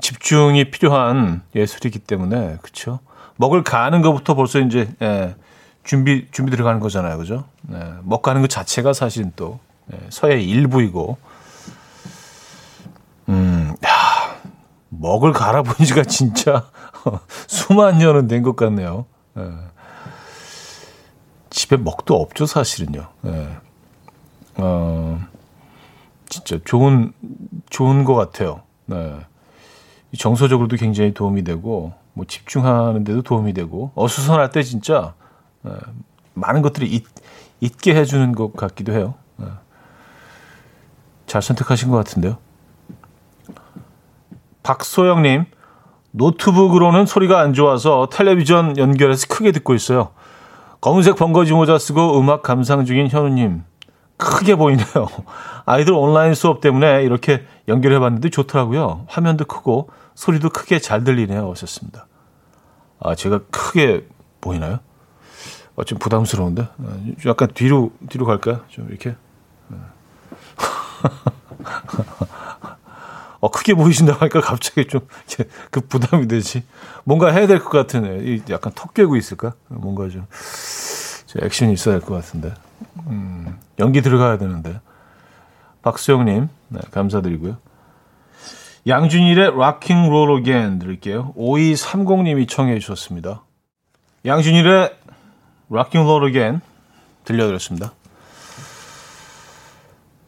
집중이 0.00 0.70
필요한 0.70 1.42
예술이기 1.54 2.00
때문에 2.00 2.58
그렇죠. 2.62 3.00
먹을 3.36 3.62
가는 3.62 4.02
것부터 4.02 4.34
벌써 4.34 4.60
이제 4.60 4.88
예, 5.02 5.34
준비 5.84 6.26
준비 6.30 6.50
들어가는 6.50 6.80
거잖아요, 6.80 7.18
그죠? 7.18 7.44
예, 7.72 7.94
먹 8.02 8.22
가는 8.22 8.40
것 8.40 8.48
자체가 8.48 8.92
사실은 8.92 9.32
또 9.36 9.60
예, 9.92 9.98
서의 10.08 10.48
일부이고, 10.48 11.18
음, 13.28 13.74
야, 13.84 14.40
먹을 14.88 15.32
갈아본 15.32 15.84
지가 15.86 16.04
진짜 16.04 16.68
수만 17.46 17.98
년은 17.98 18.28
된 18.28 18.42
것 18.42 18.56
같네요. 18.56 19.06
예. 19.38 19.50
집에 21.50 21.76
먹도 21.76 22.20
없죠, 22.20 22.46
사실은요. 22.46 23.06
예. 23.26 23.48
어, 24.56 25.20
진짜 26.28 26.58
좋은 26.64 27.12
좋은 27.70 28.04
것 28.04 28.14
같아요. 28.14 28.62
네. 28.86 29.18
정서적으로도 30.18 30.76
굉장히 30.76 31.12
도움이 31.14 31.42
되고 31.44 31.92
뭐 32.12 32.24
집중하는데도 32.24 33.22
도움이 33.22 33.52
되고 33.52 33.90
어수선할 33.96 34.50
때 34.50 34.62
진짜 34.62 35.14
네. 35.62 35.72
많은 36.34 36.62
것들이 36.62 36.86
잊, 36.86 37.04
잊게 37.60 37.94
해주는 37.96 38.32
것 38.32 38.54
같기도 38.54 38.92
해요. 38.92 39.14
네. 39.36 39.46
잘 41.26 41.42
선택하신 41.42 41.90
것 41.90 41.96
같은데요. 41.96 42.36
박소영님 44.64 45.44
노트북으로는 46.10 47.06
소리가 47.06 47.40
안 47.40 47.54
좋아서 47.54 48.08
텔레비전 48.10 48.76
연결해서 48.76 49.26
크게 49.28 49.52
듣고 49.52 49.74
있어요. 49.74 50.10
검은색 50.80 51.16
번거지 51.16 51.52
모자 51.52 51.78
쓰고 51.78 52.18
음악 52.18 52.42
감상 52.42 52.84
중인 52.84 53.08
현우님 53.08 53.62
크게 54.16 54.56
보이네요. 54.56 54.86
아이들 55.66 55.94
온라인 55.94 56.34
수업 56.34 56.60
때문에 56.60 57.02
이렇게 57.02 57.44
연결해 57.68 57.98
봤는데 57.98 58.30
좋더라고요. 58.30 59.04
화면도 59.08 59.44
크고 59.44 59.90
소리도 60.14 60.50
크게 60.50 60.78
잘 60.78 61.04
들리네요. 61.04 61.48
오셨습니다. 61.48 62.06
아, 63.00 63.14
제가 63.14 63.40
크게 63.50 64.06
보이나요? 64.40 64.78
어, 65.76 65.84
좀 65.84 65.98
부담스러운데? 65.98 66.62
아, 66.62 66.96
약간 67.26 67.48
뒤로, 67.52 67.90
뒤로 68.08 68.24
갈까요? 68.24 68.60
좀 68.68 68.86
이렇게. 68.88 69.16
어, 73.44 73.50
크게 73.50 73.74
보이신다고 73.74 74.20
하니까 74.20 74.40
갑자기 74.40 74.86
좀 74.88 75.06
그 75.70 75.80
부담이 75.82 76.28
되지. 76.28 76.64
뭔가 77.04 77.30
해야 77.30 77.46
될 77.46 77.58
것 77.58 77.70
같은, 77.70 78.42
약간 78.48 78.72
턱 78.74 78.94
깨고 78.94 79.16
있을까? 79.16 79.52
뭔가 79.68 80.08
좀, 80.08 80.26
좀 81.26 81.44
액션이 81.44 81.74
있어야 81.74 81.98
될 81.98 82.06
것 82.06 82.14
같은데. 82.14 82.54
음, 83.06 83.58
연기 83.78 84.00
들어가야 84.00 84.38
되는데. 84.38 84.80
박수영님, 85.82 86.48
네, 86.68 86.80
감사드리고요. 86.90 87.58
양준일의 88.86 89.48
Rocking 89.48 90.78
들을게요. 90.78 91.34
5230님이 91.36 92.48
청해 92.48 92.78
주셨습니다. 92.78 93.42
양준일의 94.24 94.96
Rocking 95.70 96.08
들려드렸습니다. 97.24 97.92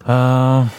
아, 0.04 0.70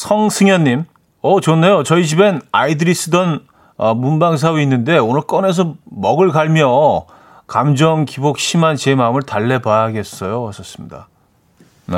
성승현님, 0.00 0.86
어, 1.20 1.40
좋네요. 1.40 1.82
저희 1.82 2.06
집엔 2.06 2.40
아이들이 2.52 2.94
쓰던 2.94 3.44
어, 3.76 3.94
문방사위 3.94 4.62
있는데 4.62 4.96
오늘 4.96 5.20
꺼내서 5.20 5.74
먹을 5.84 6.30
갈며 6.30 7.04
감정 7.46 8.06
기복 8.06 8.38
심한 8.38 8.76
제 8.76 8.94
마음을 8.94 9.22
달래봐야겠어요. 9.22 10.48
하셨습니다. 10.48 11.08
네. 11.86 11.96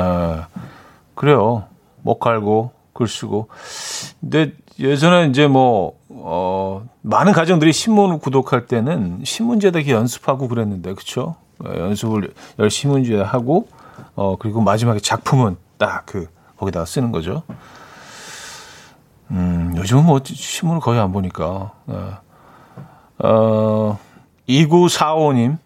그래요. 1.15 1.63
목 2.01 2.19
갈고, 2.19 2.71
글 2.91 3.07
쓰고. 3.07 3.47
근데 4.19 4.51
예전에 4.79 5.27
이제 5.27 5.47
뭐, 5.47 5.93
어, 6.09 6.83
많은 7.03 7.31
가정들이 7.31 7.71
신문을 7.71 8.17
구독할 8.19 8.65
때는 8.65 9.21
신문지에다 9.23 9.87
연습하고 9.87 10.49
그랬는데, 10.49 10.93
그쵸? 10.93 11.35
네, 11.59 11.79
연습을 11.79 12.33
열심히 12.59 13.15
하고, 13.15 13.69
어, 14.15 14.35
그리고 14.37 14.59
마지막에 14.59 14.99
작품은 14.99 15.55
딱 15.77 16.05
그, 16.05 16.27
거기다가 16.57 16.85
쓰는 16.85 17.13
거죠. 17.13 17.43
음, 19.31 19.73
요즘은 19.77 20.05
뭐 20.05 20.19
신문을 20.23 20.81
거의 20.81 20.99
안 20.99 21.11
보니까. 21.11 21.71
네. 21.85 21.95
어, 23.19 23.99
2945님. 24.47 25.57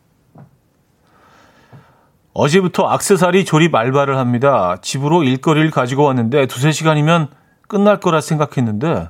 어제부터 2.33 2.87
악세사리 2.87 3.45
조립 3.45 3.73
알바를 3.73 4.17
합니다. 4.17 4.77
집으로 4.81 5.23
일거리를 5.23 5.71
가지고 5.71 6.03
왔는데 6.03 6.45
두세 6.45 6.71
시간이면 6.71 7.29
끝날 7.67 7.99
거라 7.99 8.21
생각했는데 8.21 9.09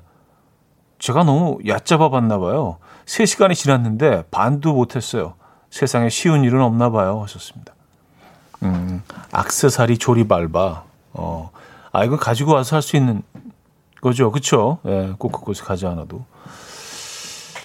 제가 0.99 1.23
너무 1.25 1.59
얕잡아 1.67 2.09
봤나 2.09 2.37
봐요. 2.39 2.77
3시간이 3.05 3.53
지났는데 3.53 4.23
반도 4.31 4.73
못했어요. 4.73 5.33
세상에 5.69 6.07
쉬운 6.09 6.43
일은 6.45 6.61
없나 6.61 6.89
봐요. 6.89 7.21
하셨습니다. 7.23 7.73
음, 8.63 9.03
악세사리 9.33 9.97
조립 9.97 10.31
알바. 10.31 10.83
어, 11.13 11.51
아, 11.91 12.03
이건 12.05 12.17
가지고 12.19 12.53
와서 12.53 12.77
할 12.77 12.81
수 12.81 12.95
있는 12.95 13.21
거죠. 14.07 14.31
그쵸? 14.31 14.79
예, 14.85 15.13
꼭 15.17 15.31
그곳에 15.31 15.63
가지 15.63 15.85
않아도. 15.85 16.23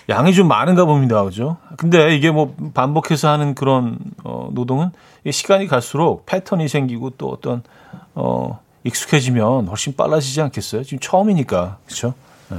양이 0.09 0.35
좀 0.35 0.49
많은가 0.49 0.85
봅니다. 0.85 1.23
그죠? 1.23 1.59
근데 1.77 2.17
이게 2.17 2.33
뭐 2.33 2.55
반복해서 2.75 3.29
하는 3.29 3.55
그런 3.55 3.99
어, 4.25 4.49
노동은 4.53 4.91
시간이 5.31 5.69
갈수록 5.69 6.27
패턴이 6.27 6.67
생기고 6.67 7.11
또 7.11 7.29
어떤 7.29 7.63
어, 8.15 8.61
익숙해지면 8.83 9.69
훨씬 9.69 9.95
빨라지지 9.95 10.41
않겠어요? 10.43 10.83
지금 10.83 10.99
처음이니까. 10.99 11.79
그렇죠? 11.87 12.15
네. 12.51 12.59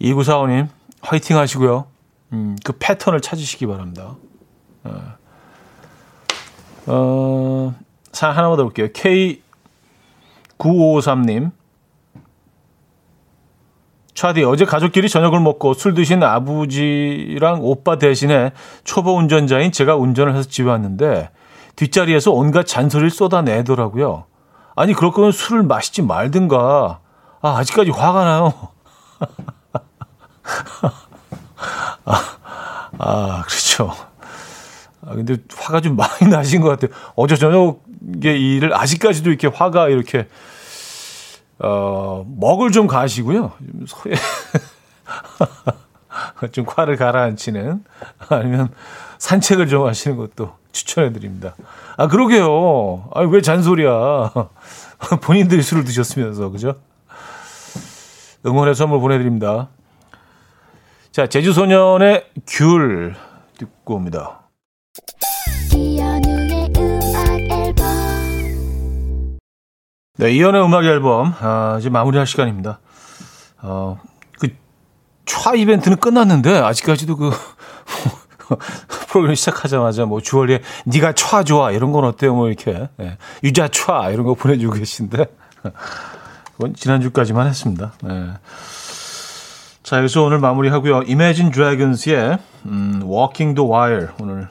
2945님 0.00 0.68
화이팅 1.02 1.36
하시고요. 1.36 1.86
음, 2.32 2.56
그 2.64 2.72
패턴을 2.78 3.20
찾으시기 3.20 3.66
바랍니다. 3.66 4.14
네. 4.84 4.92
어, 6.86 7.74
사 8.12 8.30
하나만 8.30 8.56
더 8.56 8.62
볼게요. 8.62 8.88
K9553님 10.58 11.50
차디 14.20 14.44
어제 14.44 14.66
가족끼리 14.66 15.08
저녁을 15.08 15.40
먹고 15.40 15.72
술 15.72 15.94
드신 15.94 16.22
아버지랑 16.22 17.60
오빠 17.62 17.96
대신에 17.96 18.52
초보 18.84 19.16
운전자인 19.16 19.72
제가 19.72 19.96
운전을 19.96 20.36
해서 20.36 20.46
집에 20.46 20.68
왔는데 20.68 21.30
뒷자리에서 21.76 22.30
온갖 22.30 22.66
잔소리를 22.66 23.08
쏟아내더라고요. 23.08 24.24
아니 24.76 24.92
그럴 24.92 25.10
거면 25.10 25.32
술을 25.32 25.62
마시지 25.62 26.02
말든가. 26.02 27.00
아 27.40 27.48
아직까지 27.56 27.92
화가 27.92 28.24
나요. 28.24 28.52
아, 32.04 32.36
아 32.98 33.42
그렇죠. 33.46 33.90
아 35.06 35.14
근데 35.14 35.36
화가 35.56 35.80
좀 35.80 35.96
많이 35.96 36.30
나신 36.30 36.60
것 36.60 36.68
같아요. 36.68 36.90
어제 37.16 37.36
저녁에 37.36 37.78
일을 38.22 38.74
아직까지도 38.74 39.30
이렇게 39.30 39.46
화가 39.46 39.88
이렇게 39.88 40.28
어, 41.62 42.24
먹을 42.26 42.70
좀 42.70 42.86
가시고요. 42.86 43.52
소에 43.86 44.14
좀 46.52 46.64
과를 46.64 46.96
가라앉히는 46.96 47.84
아니면 48.28 48.70
산책을 49.18 49.68
좀 49.68 49.86
하시는 49.86 50.16
것도 50.16 50.54
추천해 50.72 51.12
드립니다. 51.12 51.54
아, 51.96 52.08
그러게요. 52.08 53.10
아, 53.14 53.20
왜 53.20 53.42
잔소리야. 53.42 54.32
본인들이 55.22 55.62
술을 55.62 55.84
드셨으면서, 55.84 56.50
그죠? 56.50 56.76
응원의 58.46 58.74
선물 58.74 59.00
보내드립니다. 59.00 59.68
자, 61.12 61.26
제주소년의 61.26 62.26
귤 62.46 63.14
듣고 63.58 63.96
옵니다. 63.96 64.39
네, 70.20 70.32
이연의 70.32 70.62
음악 70.62 70.84
앨범 70.84 71.34
아, 71.40 71.78
이제 71.80 71.88
마무리할 71.88 72.26
시간입니다. 72.26 72.78
어, 73.62 73.98
그차 74.38 75.54
이벤트는 75.54 75.96
끝났는데 75.96 76.58
아직까지도 76.58 77.16
그 77.16 77.30
프로그램 79.08 79.34
시작하자마자 79.34 80.04
뭐 80.04 80.20
주얼리에 80.20 80.60
네가 80.84 81.14
차 81.14 81.42
좋아 81.42 81.70
이런 81.70 81.90
건 81.90 82.04
어때요? 82.04 82.34
뭐 82.34 82.48
이렇게 82.48 82.90
네, 82.98 83.16
유자 83.42 83.68
차 83.68 84.10
이런 84.10 84.26
거 84.26 84.34
보내주고 84.34 84.74
계신데 84.74 85.24
그건 86.52 86.74
지난주까지만 86.74 87.46
했습니다. 87.46 87.92
네. 88.02 88.32
자, 89.82 89.96
여기서 89.96 90.22
오늘 90.22 90.38
마무리하고요. 90.38 90.96
Imagine 91.08 91.50
Dragons의 91.50 92.38
음, 92.66 93.02
Walking 93.06 93.54
the 93.56 93.66
Wire 93.66 94.08
오늘 94.20 94.48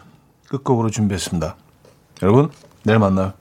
끝곡으로 0.48 0.90
준비했습니다. 0.90 1.56
여러분, 2.24 2.50
내일 2.82 2.98
만나요. 2.98 3.39